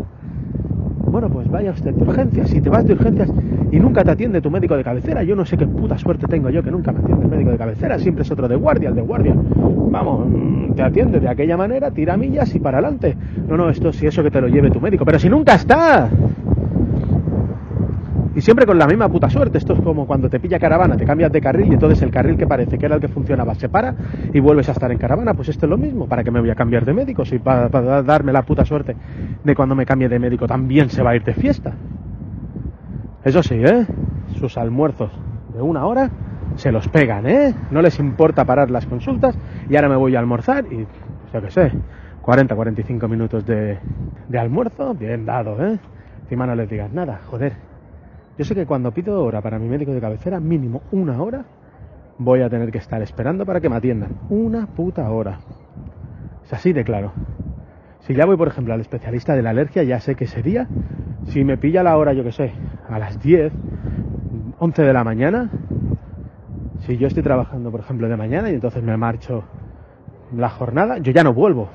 Bueno, 1.10 1.28
pues 1.28 1.50
vaya 1.50 1.72
usted 1.72 1.92
de 1.92 2.04
urgencias. 2.04 2.50
Si 2.50 2.60
te 2.60 2.70
vas 2.70 2.86
de 2.86 2.92
urgencias 2.92 3.30
y 3.72 3.80
nunca 3.80 4.04
te 4.04 4.12
atiende 4.12 4.40
tu 4.40 4.50
médico 4.50 4.76
de 4.76 4.84
cabecera, 4.84 5.24
yo 5.24 5.34
no 5.34 5.44
sé 5.44 5.56
qué 5.56 5.66
puta 5.66 5.98
suerte 5.98 6.26
tengo 6.28 6.50
yo 6.50 6.62
que 6.62 6.70
nunca 6.70 6.92
me 6.92 7.00
atiende 7.00 7.24
el 7.24 7.30
médico 7.30 7.50
de 7.50 7.58
cabecera, 7.58 7.98
siempre 7.98 8.22
es 8.22 8.30
otro 8.30 8.46
de 8.46 8.54
guardia, 8.54 8.90
el 8.90 8.94
de 8.94 9.02
guardia. 9.02 9.34
Vamos, 9.34 10.28
mm, 10.28 10.72
te 10.74 10.82
atiende 10.82 11.18
de 11.18 11.28
aquella 11.28 11.56
manera, 11.56 11.90
tira 11.90 12.16
millas 12.16 12.54
y 12.54 12.60
para 12.60 12.78
adelante. 12.78 13.16
No, 13.48 13.56
no, 13.56 13.70
esto 13.70 13.92
si 13.92 14.06
eso 14.06 14.22
que 14.22 14.30
te 14.30 14.40
lo 14.40 14.46
lleve 14.46 14.70
tu 14.70 14.80
médico, 14.80 15.04
pero 15.04 15.18
si 15.18 15.28
nunca 15.28 15.54
está. 15.54 16.08
Y 18.34 18.40
siempre 18.40 18.64
con 18.64 18.78
la 18.78 18.86
misma 18.86 19.08
puta 19.08 19.28
suerte. 19.28 19.58
Esto 19.58 19.72
es 19.72 19.80
como 19.80 20.06
cuando 20.06 20.28
te 20.28 20.38
pilla 20.38 20.58
caravana, 20.58 20.96
te 20.96 21.04
cambias 21.04 21.32
de 21.32 21.40
carril 21.40 21.68
y 21.70 21.74
entonces 21.74 22.00
el 22.02 22.10
carril 22.10 22.36
que 22.36 22.46
parece 22.46 22.78
que 22.78 22.86
era 22.86 22.94
el 22.94 23.00
que 23.00 23.08
funcionaba 23.08 23.54
se 23.54 23.68
para 23.68 23.94
y 24.32 24.38
vuelves 24.38 24.68
a 24.68 24.72
estar 24.72 24.90
en 24.92 24.98
caravana. 24.98 25.34
Pues 25.34 25.48
esto 25.48 25.66
es 25.66 25.70
lo 25.70 25.76
mismo. 25.76 26.06
¿Para 26.06 26.22
qué 26.22 26.30
me 26.30 26.40
voy 26.40 26.50
a 26.50 26.54
cambiar 26.54 26.84
de 26.84 26.92
médico? 26.92 27.24
Si 27.24 27.38
para, 27.38 27.68
para 27.68 28.02
darme 28.02 28.32
la 28.32 28.42
puta 28.42 28.64
suerte 28.64 28.96
de 29.42 29.54
cuando 29.54 29.74
me 29.74 29.84
cambie 29.84 30.08
de 30.08 30.18
médico 30.18 30.46
también 30.46 30.90
se 30.90 31.02
va 31.02 31.10
a 31.10 31.16
ir 31.16 31.24
de 31.24 31.34
fiesta. 31.34 31.72
Eso 33.24 33.42
sí, 33.42 33.54
¿eh? 33.56 33.86
Sus 34.38 34.56
almuerzos 34.56 35.10
de 35.52 35.60
una 35.60 35.84
hora 35.84 36.10
se 36.54 36.72
los 36.72 36.88
pegan, 36.88 37.26
¿eh? 37.26 37.54
No 37.70 37.82
les 37.82 37.98
importa 37.98 38.44
parar 38.44 38.70
las 38.70 38.86
consultas 38.86 39.36
y 39.68 39.76
ahora 39.76 39.88
me 39.88 39.96
voy 39.96 40.14
a 40.14 40.20
almorzar 40.20 40.64
y, 40.70 40.86
yo 41.32 41.42
qué 41.42 41.50
sé, 41.50 41.72
40, 42.22 42.54
45 42.54 43.08
minutos 43.08 43.44
de, 43.44 43.78
de 44.28 44.38
almuerzo, 44.38 44.94
bien 44.94 45.26
dado, 45.26 45.62
¿eh? 45.64 45.78
Encima 46.22 46.46
no 46.46 46.54
les 46.54 46.70
digas 46.70 46.92
nada, 46.92 47.20
joder. 47.26 47.69
Yo 48.38 48.44
sé 48.44 48.54
que 48.54 48.66
cuando 48.66 48.92
pido 48.92 49.22
hora 49.22 49.42
para 49.42 49.58
mi 49.58 49.68
médico 49.68 49.92
de 49.92 50.00
cabecera, 50.00 50.40
mínimo 50.40 50.82
una 50.92 51.22
hora, 51.22 51.44
voy 52.18 52.42
a 52.42 52.50
tener 52.50 52.70
que 52.70 52.78
estar 52.78 53.02
esperando 53.02 53.44
para 53.44 53.60
que 53.60 53.68
me 53.68 53.76
atiendan. 53.76 54.16
Una 54.28 54.66
puta 54.66 55.10
hora. 55.10 55.40
Es 56.44 56.52
así 56.52 56.72
de 56.72 56.84
claro. 56.84 57.12
Si 58.00 58.14
ya 58.14 58.26
voy, 58.26 58.36
por 58.36 58.48
ejemplo, 58.48 58.72
al 58.72 58.80
especialista 58.80 59.34
de 59.34 59.42
la 59.42 59.50
alergia, 59.50 59.82
ya 59.82 60.00
sé 60.00 60.14
que 60.14 60.24
ese 60.24 60.42
día, 60.42 60.68
si 61.26 61.44
me 61.44 61.58
pilla 61.58 61.82
la 61.82 61.96
hora, 61.96 62.12
yo 62.12 62.24
que 62.24 62.32
sé, 62.32 62.52
a 62.88 62.98
las 62.98 63.20
10, 63.20 63.52
11 64.58 64.82
de 64.82 64.92
la 64.92 65.04
mañana, 65.04 65.50
si 66.86 66.96
yo 66.96 67.06
estoy 67.06 67.22
trabajando, 67.22 67.70
por 67.70 67.80
ejemplo, 67.80 68.08
de 68.08 68.16
mañana 68.16 68.50
y 68.50 68.54
entonces 68.54 68.82
me 68.82 68.96
marcho 68.96 69.44
la 70.34 70.48
jornada, 70.48 70.98
yo 70.98 71.12
ya 71.12 71.22
no 71.22 71.34
vuelvo. 71.34 71.68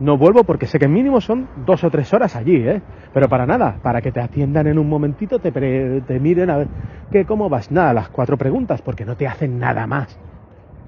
No 0.00 0.16
vuelvo 0.16 0.44
porque 0.44 0.66
sé 0.66 0.78
que 0.78 0.88
mínimo 0.88 1.20
son 1.20 1.50
dos 1.54 1.84
o 1.84 1.90
tres 1.90 2.12
horas 2.14 2.34
allí, 2.34 2.56
¿eh? 2.56 2.82
Pero 3.12 3.28
para 3.28 3.46
nada, 3.46 3.78
para 3.82 4.00
que 4.00 4.12
te 4.12 4.20
atiendan 4.20 4.66
en 4.66 4.78
un 4.78 4.88
momentito, 4.88 5.38
te, 5.40 5.52
pre- 5.52 6.00
te 6.00 6.18
miren 6.18 6.48
a 6.50 6.56
ver 6.56 6.68
que 7.10 7.26
cómo 7.26 7.48
vas. 7.50 7.70
Nada, 7.70 7.92
las 7.92 8.08
cuatro 8.08 8.38
preguntas, 8.38 8.80
porque 8.80 9.04
no 9.04 9.16
te 9.16 9.26
hacen 9.28 9.58
nada 9.58 9.86
más. 9.86 10.18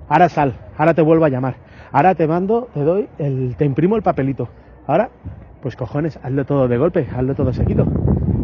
Ahora 0.09 0.29
sal, 0.29 0.57
ahora 0.77 0.95
te 0.95 1.03
vuelvo 1.03 1.25
a 1.27 1.31
llamar. 1.31 1.57
Ahora 1.93 2.15
te 2.15 2.27
mando, 2.29 2.71
te 2.73 2.81
doy, 2.81 3.11
el, 3.19 3.57
te 3.57 3.65
imprimo 3.67 3.97
el 3.97 4.03
papelito. 4.03 4.51
Ahora, 4.87 5.13
pues 5.61 5.77
cojones, 5.77 6.19
hazlo 6.23 6.47
todo 6.47 6.69
de 6.69 6.79
golpe, 6.79 7.09
hazlo 7.13 7.35
todo 7.35 7.53
seguido. 7.53 7.91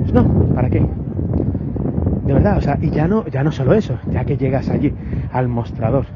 Pues 0.03 0.15
no, 0.15 0.31
¿para 0.53 0.71
qué? 0.71 0.87
De 2.23 2.33
verdad, 2.35 2.59
o 2.59 2.61
sea, 2.61 2.79
y 2.81 2.91
ya 2.91 3.09
no, 3.09 3.27
ya 3.27 3.43
no 3.43 3.53
solo 3.53 3.75
eso, 3.75 4.01
ya 4.11 4.25
que 4.25 4.37
llegas 4.37 4.71
allí 4.71 4.95
al 5.31 5.49
mostrador, 5.49 6.07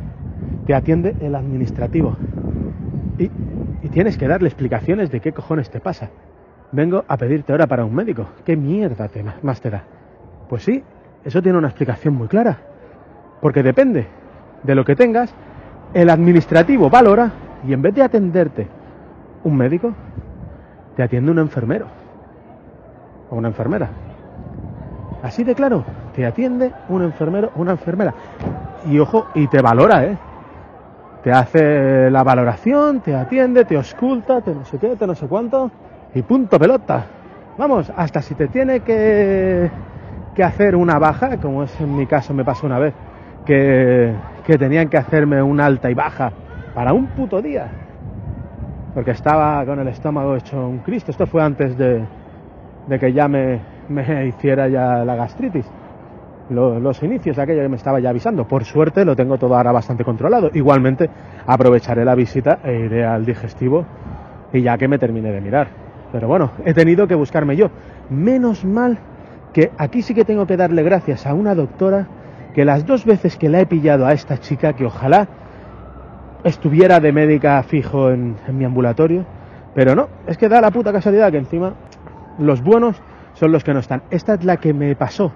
te 0.65 0.75
atiende 0.75 1.17
el 1.21 1.35
administrativo 1.37 2.19
y, 3.83 3.89
tienes 3.89 4.17
que 4.17 4.29
darle 4.29 4.49
explicaciones 4.49 5.11
de 5.11 5.21
qué 5.21 5.33
cojones 5.33 5.71
te 5.71 5.81
pasa. 5.81 6.11
Vengo 6.71 7.05
a 7.07 7.17
pedirte 7.17 7.53
hora 7.53 7.67
para 7.67 7.85
un 7.85 7.95
médico. 7.95 8.27
¿Qué 8.45 8.57
mierda 8.57 9.09
te, 9.09 9.25
más 9.43 9.61
te 9.61 9.71
da? 9.71 9.85
Pues 10.49 10.63
sí, 10.63 10.83
eso 11.25 11.43
tiene 11.43 11.59
una 11.59 11.69
explicación 11.69 12.15
muy 12.15 12.29
clara. 12.29 12.59
Porque 13.41 13.63
depende 13.63 14.07
de 14.63 14.75
lo 14.75 14.85
que 14.85 14.97
tengas, 14.97 15.35
el 15.93 16.09
administrativo 16.09 16.89
valora 16.89 17.33
y 17.67 17.73
en 17.73 17.83
vez 17.83 17.95
de 17.95 18.03
atenderte 18.03 18.69
un 19.45 19.57
médico, 19.57 19.93
te 20.97 21.03
atiende 21.03 21.31
un 21.31 21.39
enfermero 21.39 21.87
o 23.31 23.37
una 23.37 23.49
enfermera. 23.49 23.91
Así 25.23 25.45
de 25.45 25.55
claro, 25.55 25.85
te 26.15 26.27
atiende 26.27 26.73
un 26.89 27.03
enfermero 27.03 27.51
o 27.57 27.61
una 27.61 27.73
enfermera. 27.73 28.15
Y 28.91 28.99
ojo, 28.99 29.27
y 29.35 29.47
te 29.47 29.61
valora, 29.61 30.05
¿eh? 30.05 30.19
Te 31.23 31.31
hace 31.31 32.11
la 32.11 32.25
valoración, 32.25 33.01
te 33.01 33.15
atiende, 33.15 33.65
te 33.65 33.77
ausculta, 33.77 34.41
te 34.41 34.53
no 34.53 34.65
sé 34.65 34.79
qué, 34.79 34.97
te 34.97 35.07
no 35.07 35.15
sé 35.15 35.29
cuánto. 35.29 35.71
Y 36.15 36.23
punto 36.23 36.59
pelota. 36.59 37.07
Vamos, 37.57 37.93
hasta 37.97 38.21
si 38.23 38.35
te 38.35 38.49
tiene 38.49 38.81
que, 38.81 39.71
que 40.35 40.43
hacer 40.43 40.75
una 40.75 40.99
baja, 40.99 41.37
como 41.37 41.63
es 41.63 41.81
en 41.81 41.97
mi 41.97 42.07
caso 42.07 42.35
me 42.35 42.45
pasó 42.45 42.67
una 42.67 42.81
vez, 42.81 42.93
que, 43.47 44.13
que 44.45 44.59
tenían 44.59 44.89
que 44.89 44.97
hacerme 44.97 45.41
una 45.43 45.67
alta 45.67 45.91
y 45.91 45.95
baja 45.95 46.33
para 46.75 46.93
un 46.93 47.07
puto 47.07 47.41
día. 47.41 47.69
Porque 48.95 49.13
estaba 49.13 49.65
con 49.65 49.79
el 49.79 49.89
estómago 49.89 50.35
hecho 50.35 50.57
un 50.57 50.81
Cristo. 50.81 51.13
Esto 51.13 51.27
fue 51.27 51.43
antes 51.43 51.79
de, 51.79 52.05
de 52.89 52.99
que 52.99 53.13
ya 53.13 53.29
me, 53.29 53.61
me 53.89 54.27
hiciera 54.27 54.69
ya 54.69 55.05
la 55.05 55.15
gastritis. 55.15 55.67
Lo- 56.51 56.79
los 56.81 57.03
inicios 57.03 57.37
de 57.37 57.43
aquello 57.43 57.63
que 57.63 57.69
me 57.69 57.77
estaba 57.77 58.01
ya 58.01 58.11
avisando. 58.11 58.47
Por 58.47 58.65
suerte 58.65 59.05
lo 59.05 59.17
tengo 59.17 59.39
todo 59.39 59.57
ahora 59.57 59.73
bastante 59.73 60.05
controlado. 60.05 60.51
Igualmente 60.55 61.09
aprovecharé 61.47 62.05
la 62.05 62.15
visita 62.15 62.59
e 62.65 62.81
iré 62.81 63.05
al 63.05 63.25
digestivo 63.25 63.85
y 64.53 64.61
ya 64.63 64.77
que 64.77 64.89
me 64.89 64.99
termine 64.99 65.31
de 65.33 65.41
mirar. 65.41 65.69
Pero 66.13 66.29
bueno, 66.29 66.51
he 66.67 66.75
tenido 66.75 67.07
que 67.07 67.15
buscarme 67.15 67.57
yo. 67.57 67.71
Menos 68.11 68.65
mal 68.65 68.99
que 69.55 69.71
aquí 69.79 70.03
sí 70.03 70.15
que 70.15 70.25
tengo 70.25 70.47
que 70.47 70.57
darle 70.57 70.83
gracias 70.83 71.27
a 71.27 71.33
una 71.35 71.55
doctora 71.55 72.07
que 72.55 72.65
las 72.67 72.85
dos 72.85 73.07
veces 73.07 73.37
que 73.37 73.49
la 73.49 73.61
he 73.61 73.67
pillado 73.67 74.05
a 74.07 74.13
esta 74.13 74.39
chica, 74.39 74.75
que 74.75 74.85
ojalá 74.85 75.27
estuviera 76.45 77.01
de 77.01 77.13
médica 77.13 77.63
fijo 77.63 78.11
en, 78.11 78.37
en 78.47 78.59
mi 78.59 78.65
ambulatorio, 78.65 79.25
pero 79.75 79.95
no, 79.95 80.09
es 80.27 80.37
que 80.37 80.49
da 80.49 80.61
la 80.61 80.71
puta 80.71 80.93
casualidad 80.93 81.31
que 81.31 81.39
encima 81.39 81.73
los 82.39 82.63
buenos 82.63 83.01
son 83.35 83.53
los 83.53 83.65
que 83.65 83.73
no 83.73 83.81
están. 83.81 84.03
Esta 84.11 84.35
es 84.35 84.45
la 84.45 84.59
que 84.59 84.75
me 84.75 84.95
pasó 84.97 85.33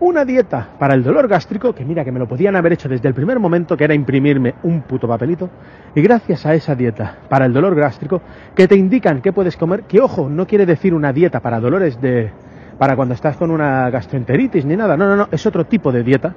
una 0.00 0.24
dieta 0.24 0.68
para 0.78 0.94
el 0.94 1.02
dolor 1.02 1.28
gástrico, 1.28 1.74
que 1.74 1.84
mira 1.84 2.04
que 2.04 2.10
me 2.12 2.18
lo 2.18 2.26
podían 2.26 2.56
haber 2.56 2.72
hecho 2.72 2.88
desde 2.88 3.06
el 3.08 3.14
primer 3.14 3.38
momento, 3.38 3.76
que 3.76 3.84
era 3.84 3.94
imprimirme 3.94 4.54
un 4.62 4.80
puto 4.82 5.06
papelito, 5.06 5.50
y 5.94 6.00
gracias 6.02 6.46
a 6.46 6.54
esa 6.54 6.74
dieta 6.74 7.18
para 7.28 7.44
el 7.46 7.52
dolor 7.52 7.74
gástrico, 7.74 8.22
que 8.54 8.66
te 8.66 8.76
indican 8.76 9.20
qué 9.20 9.32
puedes 9.32 9.56
comer, 9.56 9.82
que 9.82 10.00
ojo, 10.00 10.28
no 10.28 10.46
quiere 10.46 10.64
decir 10.66 10.94
una 10.94 11.12
dieta 11.12 11.40
para 11.40 11.60
dolores 11.60 12.00
de... 12.00 12.30
para 12.78 12.96
cuando 12.96 13.14
estás 13.14 13.36
con 13.36 13.50
una 13.50 13.90
gastroenteritis 13.90 14.64
ni 14.64 14.74
nada, 14.76 14.96
no, 14.96 15.06
no, 15.06 15.16
no, 15.16 15.28
es 15.30 15.44
otro 15.46 15.66
tipo 15.66 15.92
de 15.92 16.02
dieta. 16.02 16.34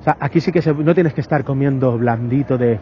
O 0.00 0.02
sea, 0.02 0.16
aquí 0.18 0.40
sí 0.40 0.50
que 0.50 0.62
se- 0.62 0.72
no 0.72 0.94
tienes 0.94 1.12
que 1.12 1.20
estar 1.20 1.44
comiendo 1.44 1.98
blandito 1.98 2.56
de, 2.56 2.78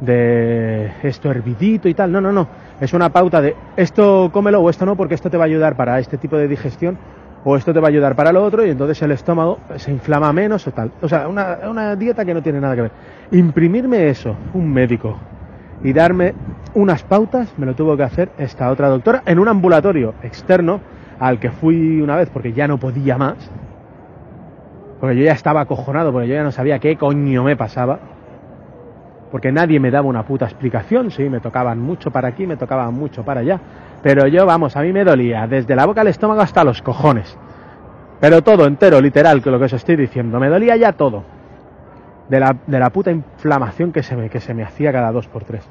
de 0.00 0.90
esto 1.02 1.30
hervidito 1.30 1.88
y 1.88 1.94
tal, 1.94 2.10
no, 2.10 2.20
no, 2.20 2.32
no, 2.32 2.48
es 2.80 2.92
una 2.94 3.10
pauta 3.10 3.40
de 3.40 3.54
esto 3.76 4.30
cómelo 4.32 4.60
o 4.60 4.70
esto 4.70 4.86
no, 4.86 4.96
porque 4.96 5.14
esto 5.14 5.28
te 5.30 5.36
va 5.36 5.44
a 5.44 5.46
ayudar 5.46 5.76
para 5.76 5.98
este 5.98 6.16
tipo 6.18 6.36
de 6.36 6.48
digestión 6.48 6.96
o 7.44 7.56
esto 7.56 7.72
te 7.72 7.80
va 7.80 7.88
a 7.88 7.90
ayudar 7.90 8.14
para 8.14 8.32
lo 8.32 8.44
otro 8.44 8.64
y 8.64 8.70
entonces 8.70 9.00
el 9.02 9.12
estómago 9.12 9.58
se 9.76 9.90
inflama 9.90 10.32
menos 10.32 10.66
o 10.66 10.72
tal. 10.72 10.92
O 11.02 11.08
sea, 11.08 11.28
una, 11.28 11.58
una 11.68 11.96
dieta 11.96 12.24
que 12.24 12.34
no 12.34 12.42
tiene 12.42 12.60
nada 12.60 12.74
que 12.74 12.82
ver. 12.82 12.92
Imprimirme 13.32 14.08
eso, 14.08 14.36
un 14.54 14.72
médico, 14.72 15.18
y 15.82 15.92
darme 15.92 16.34
unas 16.74 17.02
pautas, 17.02 17.52
me 17.58 17.66
lo 17.66 17.74
tuvo 17.74 17.96
que 17.96 18.02
hacer 18.02 18.30
esta 18.38 18.70
otra 18.70 18.88
doctora 18.88 19.22
en 19.26 19.38
un 19.38 19.48
ambulatorio 19.48 20.14
externo 20.22 20.80
al 21.18 21.38
que 21.38 21.50
fui 21.50 22.00
una 22.00 22.16
vez 22.16 22.30
porque 22.30 22.52
ya 22.52 22.68
no 22.68 22.78
podía 22.78 23.18
más. 23.18 23.36
Porque 25.00 25.16
yo 25.16 25.24
ya 25.24 25.32
estaba 25.32 25.62
acojonado, 25.62 26.12
porque 26.12 26.28
yo 26.28 26.34
ya 26.34 26.44
no 26.44 26.52
sabía 26.52 26.78
qué 26.78 26.96
coño 26.96 27.42
me 27.42 27.56
pasaba. 27.56 27.98
Porque 29.32 29.50
nadie 29.50 29.80
me 29.80 29.90
daba 29.90 30.06
una 30.06 30.24
puta 30.24 30.44
explicación, 30.44 31.10
sí, 31.10 31.30
me 31.30 31.40
tocaban 31.40 31.80
mucho 31.80 32.10
para 32.10 32.28
aquí, 32.28 32.46
me 32.46 32.58
tocaban 32.58 32.92
mucho 32.92 33.24
para 33.24 33.40
allá. 33.40 33.58
Pero 34.02 34.26
yo, 34.26 34.44
vamos, 34.44 34.76
a 34.76 34.82
mí 34.82 34.92
me 34.92 35.04
dolía 35.04 35.46
desde 35.46 35.74
la 35.74 35.86
boca 35.86 36.02
al 36.02 36.08
estómago 36.08 36.42
hasta 36.42 36.62
los 36.62 36.82
cojones. 36.82 37.38
Pero 38.20 38.42
todo 38.42 38.66
entero, 38.66 39.00
literal, 39.00 39.42
que 39.42 39.50
lo 39.50 39.58
que 39.58 39.64
os 39.64 39.72
estoy 39.72 39.96
diciendo. 39.96 40.38
Me 40.38 40.50
dolía 40.50 40.76
ya 40.76 40.92
todo. 40.92 41.24
De 42.28 42.38
la, 42.38 42.54
de 42.66 42.78
la 42.78 42.90
puta 42.90 43.10
inflamación 43.10 43.90
que 43.90 44.02
se, 44.02 44.16
me, 44.16 44.28
que 44.28 44.38
se 44.38 44.52
me 44.52 44.64
hacía 44.64 44.92
cada 44.92 45.10
dos 45.10 45.28
por 45.28 45.44
tres. 45.44 45.66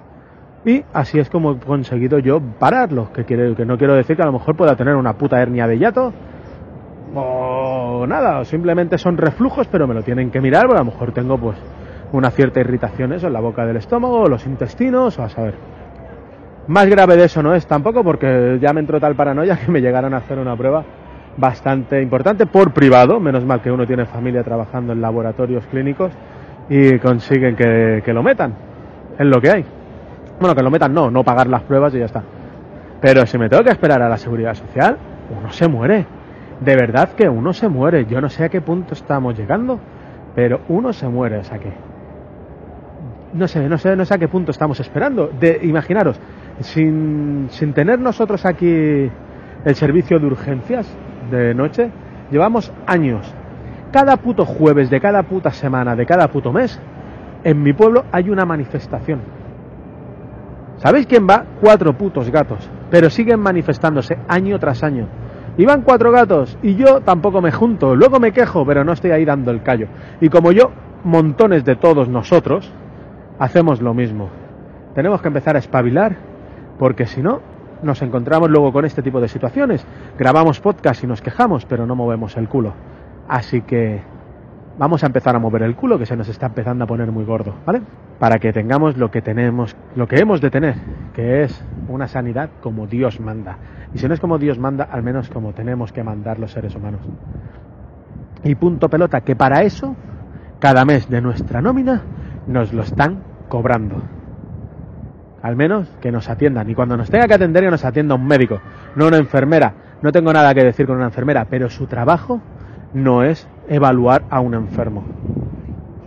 Y 0.65 0.83
así 0.91 1.19
es 1.19 1.29
como 1.29 1.51
he 1.51 1.59
conseguido 1.59 2.17
yo 2.17 2.41
pararlo. 2.41 3.13
Que, 3.13 3.25
quiere, 3.25 3.53
que 3.53 3.65
no 3.65 3.77
quiero 3.77 3.93
decir 3.93 4.15
que 4.15 4.23
a 4.23 4.25
lo 4.25 4.33
mejor 4.33 4.57
pueda 4.57 4.75
tener 4.75 4.95
una 4.95 5.13
puta 5.13 5.39
hernia 5.39 5.67
de 5.67 5.77
hiato. 5.77 6.11
O 7.13 8.07
nada, 8.07 8.39
o 8.39 8.43
simplemente 8.43 8.97
son 8.97 9.17
reflujos, 9.17 9.67
pero 9.67 9.85
me 9.85 9.93
lo 9.93 10.01
tienen 10.01 10.31
que 10.31 10.41
mirar, 10.41 10.65
porque 10.65 10.81
a 10.81 10.83
lo 10.83 10.91
mejor 10.91 11.11
tengo 11.11 11.37
pues 11.37 11.57
una 12.11 12.31
cierta 12.31 12.59
irritación 12.59 13.13
eso 13.13 13.27
en 13.27 13.33
la 13.33 13.39
boca 13.39 13.65
del 13.65 13.77
estómago, 13.77 14.27
los 14.27 14.45
intestinos, 14.45 15.17
o 15.19 15.23
a 15.23 15.29
saber. 15.29 15.55
Más 16.67 16.87
grave 16.87 17.15
de 17.17 17.25
eso 17.25 17.41
no 17.41 17.55
es 17.55 17.65
tampoco, 17.65 18.03
porque 18.03 18.59
ya 18.61 18.73
me 18.73 18.81
entró 18.81 18.99
tal 18.99 19.15
paranoia 19.15 19.57
que 19.65 19.71
me 19.71 19.81
llegaron 19.81 20.13
a 20.13 20.17
hacer 20.17 20.37
una 20.39 20.55
prueba 20.55 20.83
bastante 21.37 22.01
importante 22.01 22.45
por 22.45 22.73
privado, 22.73 23.19
menos 23.19 23.45
mal 23.45 23.61
que 23.61 23.71
uno 23.71 23.87
tiene 23.87 24.05
familia 24.05 24.43
trabajando 24.43 24.93
en 24.93 25.01
laboratorios 25.01 25.65
clínicos 25.67 26.11
y 26.69 26.99
consiguen 26.99 27.55
que, 27.55 28.01
que 28.03 28.13
lo 28.13 28.21
metan, 28.21 28.53
es 29.17 29.25
lo 29.25 29.41
que 29.41 29.49
hay. 29.49 29.65
Bueno, 30.39 30.55
que 30.55 30.63
lo 30.63 30.71
metan 30.71 30.93
no, 30.93 31.09
no 31.09 31.23
pagar 31.23 31.47
las 31.47 31.61
pruebas 31.63 31.93
y 31.93 31.99
ya 31.99 32.05
está. 32.05 32.23
Pero 33.01 33.25
si 33.25 33.37
me 33.37 33.49
tengo 33.49 33.63
que 33.63 33.71
esperar 33.71 34.01
a 34.01 34.09
la 34.09 34.17
seguridad 34.17 34.53
social, 34.53 34.97
uno 35.37 35.51
se 35.51 35.67
muere. 35.67 36.05
De 36.59 36.75
verdad 36.75 37.09
que 37.13 37.27
uno 37.27 37.53
se 37.53 37.67
muere. 37.67 38.05
Yo 38.05 38.21
no 38.21 38.29
sé 38.29 38.45
a 38.45 38.49
qué 38.49 38.61
punto 38.61 38.93
estamos 38.93 39.37
llegando, 39.37 39.79
pero 40.35 40.61
uno 40.69 40.93
se 40.93 41.07
muere. 41.07 41.37
O 41.37 41.43
sea 41.43 41.57
que. 41.57 41.71
No 43.33 43.47
sé, 43.47 43.67
no 43.69 43.77
sé, 43.77 43.95
no 43.95 44.05
sé 44.05 44.13
a 44.13 44.17
qué 44.17 44.27
punto 44.27 44.51
estamos 44.51 44.79
esperando. 44.79 45.27
De, 45.39 45.59
imaginaros, 45.63 46.19
sin, 46.59 47.47
sin 47.49 47.73
tener 47.73 47.99
nosotros 47.99 48.45
aquí 48.45 49.09
el 49.63 49.75
servicio 49.75 50.19
de 50.19 50.25
urgencias 50.25 50.93
de 51.29 51.53
noche, 51.53 51.91
llevamos 52.29 52.71
años. 52.85 53.33
Cada 53.91 54.17
puto 54.17 54.45
jueves 54.45 54.89
de 54.89 54.99
cada 54.99 55.23
puta 55.23 55.51
semana, 55.51 55.95
de 55.95 56.05
cada 56.05 56.27
puto 56.29 56.51
mes, 56.51 56.79
en 57.43 57.61
mi 57.61 57.73
pueblo 57.73 58.05
hay 58.11 58.29
una 58.29 58.45
manifestación. 58.45 59.21
¿Sabéis 60.77 61.05
quién 61.05 61.27
va? 61.27 61.45
Cuatro 61.61 61.93
putos 61.97 62.29
gatos. 62.29 62.69
Pero 62.89 63.09
siguen 63.09 63.39
manifestándose 63.39 64.17
año 64.27 64.57
tras 64.59 64.83
año. 64.83 65.07
Y 65.57 65.65
van 65.65 65.81
cuatro 65.81 66.11
gatos 66.11 66.57
y 66.63 66.75
yo 66.75 67.01
tampoco 67.01 67.41
me 67.41 67.51
junto. 67.51 67.95
Luego 67.95 68.19
me 68.19 68.31
quejo, 68.31 68.65
pero 68.65 68.83
no 68.83 68.93
estoy 68.93 69.11
ahí 69.11 69.25
dando 69.25 69.51
el 69.51 69.61
callo. 69.61 69.87
Y 70.19 70.29
como 70.29 70.51
yo, 70.51 70.71
montones 71.03 71.65
de 71.65 71.75
todos 71.75 72.09
nosotros, 72.09 72.71
hacemos 73.41 73.81
lo 73.81 73.95
mismo. 73.95 74.29
Tenemos 74.93 75.19
que 75.19 75.27
empezar 75.27 75.55
a 75.55 75.59
espabilar 75.59 76.15
porque 76.77 77.07
si 77.07 77.23
no, 77.23 77.41
nos 77.81 77.99
encontramos 78.03 78.51
luego 78.51 78.71
con 78.71 78.85
este 78.85 79.01
tipo 79.01 79.19
de 79.19 79.27
situaciones. 79.27 79.83
Grabamos 80.15 80.59
podcast 80.59 81.03
y 81.03 81.07
nos 81.07 81.23
quejamos, 81.23 81.65
pero 81.65 81.87
no 81.87 81.95
movemos 81.95 82.37
el 82.37 82.47
culo. 82.47 82.73
Así 83.27 83.61
que 83.61 83.99
vamos 84.77 85.03
a 85.03 85.07
empezar 85.07 85.35
a 85.35 85.39
mover 85.39 85.63
el 85.63 85.75
culo 85.75 85.97
que 85.97 86.05
se 86.05 86.15
nos 86.15 86.29
está 86.29 86.45
empezando 86.45 86.83
a 86.83 86.87
poner 86.87 87.11
muy 87.11 87.25
gordo, 87.25 87.55
¿vale? 87.65 87.81
Para 88.19 88.37
que 88.37 88.53
tengamos 88.53 88.95
lo 88.97 89.09
que 89.09 89.23
tenemos, 89.23 89.75
lo 89.95 90.07
que 90.07 90.19
hemos 90.19 90.39
de 90.39 90.51
tener, 90.51 90.75
que 91.15 91.41
es 91.41 91.65
una 91.87 92.07
sanidad 92.07 92.51
como 92.61 92.85
Dios 92.85 93.19
manda. 93.19 93.57
Y 93.95 93.97
si 93.97 94.07
no 94.07 94.13
es 94.13 94.19
como 94.19 94.37
Dios 94.37 94.59
manda, 94.59 94.83
al 94.83 95.01
menos 95.01 95.31
como 95.31 95.53
tenemos 95.53 95.91
que 95.91 96.03
mandar 96.03 96.37
los 96.37 96.51
seres 96.51 96.75
humanos. 96.75 97.01
Y 98.43 98.53
punto 98.53 98.87
pelota, 98.87 99.21
que 99.21 99.35
para 99.35 99.63
eso, 99.63 99.95
cada 100.59 100.85
mes 100.85 101.09
de 101.09 101.21
nuestra 101.21 101.59
nómina, 101.59 102.03
nos 102.45 102.71
lo 102.71 102.83
están 102.83 103.30
cobrando. 103.51 104.01
Al 105.41 105.57
menos 105.57 105.89
que 105.99 106.09
nos 106.09 106.29
atiendan. 106.29 106.69
Y 106.69 106.73
cuando 106.73 106.95
nos 106.95 107.11
tenga 107.11 107.27
que 107.27 107.33
atender, 107.33 107.65
que 107.65 107.69
nos 107.69 107.83
atienda 107.83 108.15
un 108.15 108.25
médico, 108.25 108.61
no 108.95 109.07
una 109.07 109.17
enfermera. 109.17 109.73
No 110.01 110.13
tengo 110.13 110.31
nada 110.31 110.53
que 110.53 110.63
decir 110.63 110.87
con 110.87 110.95
una 110.95 111.07
enfermera, 111.07 111.45
pero 111.49 111.69
su 111.69 111.85
trabajo 111.85 112.39
no 112.93 113.23
es 113.23 113.49
evaluar 113.67 114.23
a 114.29 114.39
un 114.39 114.53
enfermo. 114.53 115.03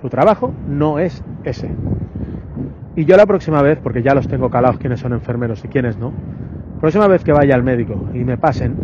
Su 0.01 0.09
trabajo 0.09 0.55
no 0.67 0.99
es 0.99 1.23
ese. 1.45 1.71
Y 2.97 3.05
yo 3.05 3.19
la 3.19 3.27
próxima 3.27 3.61
vez, 3.61 3.79
porque 3.83 4.03
ya 4.03 4.15
los 4.15 4.27
tengo 4.27 4.49
calados 4.49 4.79
quiénes 4.79 5.01
son 5.01 5.13
enfermeros 5.13 5.63
y 5.67 5.69
quiénes 5.69 5.99
no, 5.99 6.13
próxima 6.81 7.09
vez 7.09 7.25
que 7.25 7.33
vaya 7.33 7.55
al 7.55 7.63
médico 7.63 8.09
y 8.15 8.25
me 8.25 8.39
pasen 8.39 8.77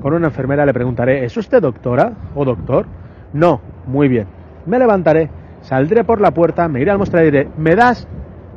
con 0.00 0.12
una 0.12 0.28
enfermera 0.28 0.66
le 0.66 0.72
preguntaré, 0.72 1.24
¿es 1.24 1.36
usted 1.36 1.60
doctora 1.60 2.12
o 2.34 2.44
doctor? 2.44 2.86
No, 3.32 3.60
muy 3.86 4.06
bien. 4.06 4.26
Me 4.66 4.78
levantaré, 4.78 5.30
saldré 5.64 6.04
por 6.04 6.20
la 6.20 6.30
puerta, 6.32 6.68
me 6.68 6.80
iré 6.80 6.90
al 6.90 6.98
mostrador 6.98 7.28
y 7.28 7.30
diré, 7.30 7.48
me 7.56 7.74
das 7.74 8.06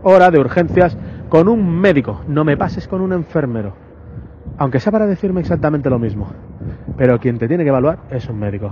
hora 0.03 0.29
de 0.29 0.39
urgencias 0.39 0.97
con 1.29 1.47
un 1.47 1.79
médico, 1.79 2.21
no 2.27 2.43
me 2.43 2.57
pases 2.57 2.87
con 2.87 3.01
un 3.01 3.13
enfermero. 3.13 3.73
Aunque 4.57 4.79
sea 4.79 4.91
para 4.91 5.05
decirme 5.05 5.41
exactamente 5.41 5.89
lo 5.89 5.99
mismo. 5.99 6.27
Pero 6.97 7.19
quien 7.19 7.37
te 7.37 7.47
tiene 7.47 7.63
que 7.63 7.69
evaluar 7.69 7.99
es 8.09 8.27
un 8.29 8.39
médico. 8.39 8.71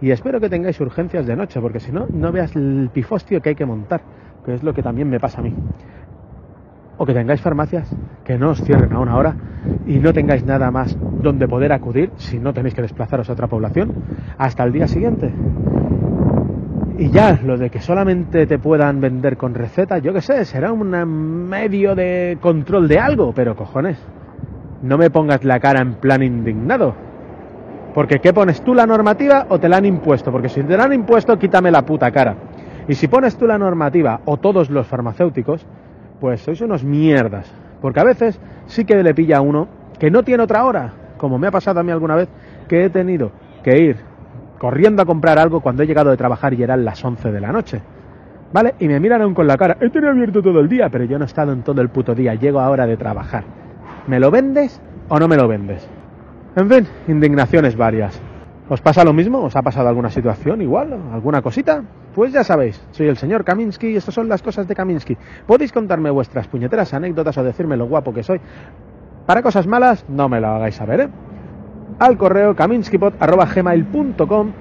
Y 0.00 0.10
espero 0.10 0.40
que 0.40 0.48
tengáis 0.48 0.80
urgencias 0.80 1.26
de 1.26 1.36
noche, 1.36 1.60
porque 1.60 1.80
si 1.80 1.90
no, 1.90 2.06
no 2.12 2.30
veas 2.32 2.54
el 2.54 2.90
pifostio 2.92 3.40
que 3.40 3.50
hay 3.50 3.54
que 3.54 3.66
montar, 3.66 4.02
que 4.44 4.54
es 4.54 4.62
lo 4.62 4.72
que 4.74 4.82
también 4.82 5.08
me 5.08 5.18
pasa 5.18 5.40
a 5.40 5.42
mí. 5.42 5.54
O 6.98 7.04
que 7.04 7.14
tengáis 7.14 7.40
farmacias 7.40 7.94
que 8.24 8.38
no 8.38 8.50
os 8.50 8.62
cierren 8.62 8.92
a 8.92 9.00
una 9.00 9.16
hora 9.16 9.34
y 9.86 9.98
no 9.98 10.12
tengáis 10.12 10.44
nada 10.44 10.70
más 10.70 10.96
donde 11.22 11.48
poder 11.48 11.72
acudir, 11.72 12.10
si 12.16 12.38
no 12.38 12.54
tenéis 12.54 12.74
que 12.74 12.82
desplazaros 12.82 13.28
a 13.28 13.32
otra 13.32 13.48
población, 13.48 13.92
hasta 14.38 14.64
el 14.64 14.72
día 14.72 14.86
siguiente. 14.86 15.32
Y 16.98 17.10
ya, 17.10 17.38
lo 17.44 17.58
de 17.58 17.68
que 17.68 17.80
solamente 17.80 18.46
te 18.46 18.58
puedan 18.58 19.02
vender 19.02 19.36
con 19.36 19.54
receta, 19.54 19.98
yo 19.98 20.14
qué 20.14 20.22
sé, 20.22 20.46
será 20.46 20.72
un 20.72 20.88
medio 21.46 21.94
de 21.94 22.38
control 22.40 22.88
de 22.88 22.98
algo, 22.98 23.32
pero 23.34 23.54
cojones, 23.54 23.98
no 24.80 24.96
me 24.96 25.10
pongas 25.10 25.44
la 25.44 25.60
cara 25.60 25.82
en 25.82 25.96
plan 25.96 26.22
indignado. 26.22 26.94
Porque 27.92 28.18
¿qué 28.18 28.32
pones 28.32 28.62
tú 28.62 28.74
la 28.74 28.86
normativa 28.86 29.46
o 29.50 29.58
te 29.58 29.68
la 29.68 29.76
han 29.76 29.84
impuesto? 29.84 30.32
Porque 30.32 30.48
si 30.48 30.62
te 30.62 30.74
la 30.74 30.84
han 30.84 30.94
impuesto, 30.94 31.38
quítame 31.38 31.70
la 31.70 31.82
puta 31.82 32.10
cara. 32.10 32.34
Y 32.88 32.94
si 32.94 33.08
pones 33.08 33.36
tú 33.36 33.46
la 33.46 33.58
normativa 33.58 34.20
o 34.24 34.38
todos 34.38 34.70
los 34.70 34.86
farmacéuticos, 34.86 35.66
pues 36.18 36.40
sois 36.40 36.62
unos 36.62 36.82
mierdas. 36.82 37.52
Porque 37.82 38.00
a 38.00 38.04
veces 38.04 38.40
sí 38.66 38.86
que 38.86 39.02
le 39.02 39.14
pilla 39.14 39.38
a 39.38 39.40
uno 39.42 39.68
que 39.98 40.10
no 40.10 40.22
tiene 40.22 40.44
otra 40.44 40.64
hora, 40.64 40.92
como 41.18 41.38
me 41.38 41.48
ha 41.48 41.50
pasado 41.50 41.80
a 41.80 41.82
mí 41.82 41.90
alguna 41.90 42.16
vez, 42.16 42.28
que 42.68 42.84
he 42.84 42.90
tenido 42.90 43.32
que 43.62 43.78
ir 43.78 44.15
corriendo 44.58 45.02
a 45.02 45.06
comprar 45.06 45.38
algo 45.38 45.60
cuando 45.60 45.82
he 45.82 45.86
llegado 45.86 46.10
de 46.10 46.16
trabajar 46.16 46.54
y 46.54 46.62
eran 46.62 46.84
las 46.84 47.04
11 47.04 47.32
de 47.32 47.40
la 47.40 47.52
noche. 47.52 47.80
¿Vale? 48.52 48.74
Y 48.78 48.88
me 48.88 49.00
miran 49.00 49.22
aún 49.22 49.34
con 49.34 49.46
la 49.46 49.56
cara, 49.56 49.76
he 49.80 49.90
tenido 49.90 50.12
abierto 50.12 50.42
todo 50.42 50.60
el 50.60 50.68
día, 50.68 50.88
pero 50.88 51.04
yo 51.04 51.18
no 51.18 51.24
he 51.24 51.26
estado 51.26 51.52
en 51.52 51.62
todo 51.62 51.80
el 51.82 51.88
puto 51.88 52.14
día, 52.14 52.34
llego 52.34 52.60
ahora 52.60 52.86
de 52.86 52.96
trabajar. 52.96 53.44
¿Me 54.06 54.20
lo 54.20 54.30
vendes 54.30 54.80
o 55.08 55.18
no 55.18 55.28
me 55.28 55.36
lo 55.36 55.48
vendes? 55.48 55.88
En 56.54 56.70
fin, 56.70 56.86
indignaciones 57.08 57.76
varias. 57.76 58.20
¿Os 58.68 58.80
pasa 58.80 59.04
lo 59.04 59.12
mismo? 59.12 59.42
¿Os 59.42 59.54
ha 59.56 59.62
pasado 59.62 59.88
alguna 59.88 60.10
situación 60.10 60.62
igual? 60.62 60.96
¿Alguna 61.12 61.42
cosita? 61.42 61.82
Pues 62.14 62.32
ya 62.32 62.42
sabéis, 62.44 62.82
soy 62.92 63.08
el 63.08 63.16
señor 63.16 63.44
Kaminsky 63.44 63.88
y 63.88 63.96
estas 63.96 64.14
son 64.14 64.28
las 64.28 64.42
cosas 64.42 64.66
de 64.66 64.74
Kaminsky. 64.74 65.16
Podéis 65.46 65.70
contarme 65.70 66.10
vuestras 66.10 66.48
puñeteras 66.48 66.94
anécdotas 66.94 67.36
o 67.36 67.44
decirme 67.44 67.76
lo 67.76 67.86
guapo 67.86 68.14
que 68.14 68.22
soy. 68.22 68.40
Para 69.26 69.42
cosas 69.42 69.66
malas, 69.66 70.04
no 70.08 70.28
me 70.28 70.40
lo 70.40 70.48
hagáis 70.48 70.76
saber, 70.76 71.00
¿eh? 71.00 71.08
Al 71.98 72.18
correo 72.18 72.54
kaminskipod.gmail.com 72.54 74.52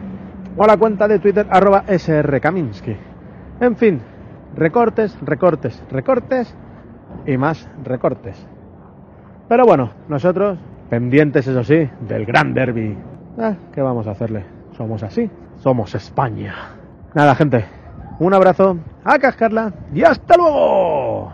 o 0.58 0.64
a 0.64 0.68
la 0.68 0.78
cuenta 0.78 1.08
de 1.08 1.20
Twitter 1.20 1.46
arroba. 1.50 1.84
En 1.88 3.76
fin, 3.76 4.02
recortes, 4.56 5.18
recortes, 5.22 5.84
recortes 5.92 6.56
y 7.26 7.38
más 7.38 7.70
recortes. 7.84 8.48
Pero 9.48 9.66
bueno, 9.66 9.92
nosotros, 10.08 10.58
pendientes 10.90 11.48
eso 11.48 11.64
sí, 11.64 11.90
del 12.08 12.26
gran 12.26 12.54
derby. 12.54 12.98
Ah, 13.38 13.54
¿Qué 13.74 13.82
vamos 13.82 14.08
a 14.08 14.12
hacerle? 14.12 14.44
Somos 14.78 15.04
así, 15.04 15.30
somos 15.58 15.94
España. 15.96 16.54
Nada, 17.14 17.36
gente, 17.36 17.66
un 18.20 18.34
abrazo, 18.34 18.78
a 19.04 19.20
cascarla 19.20 19.72
y 19.94 20.04
hasta 20.04 20.36
luego. 20.38 21.32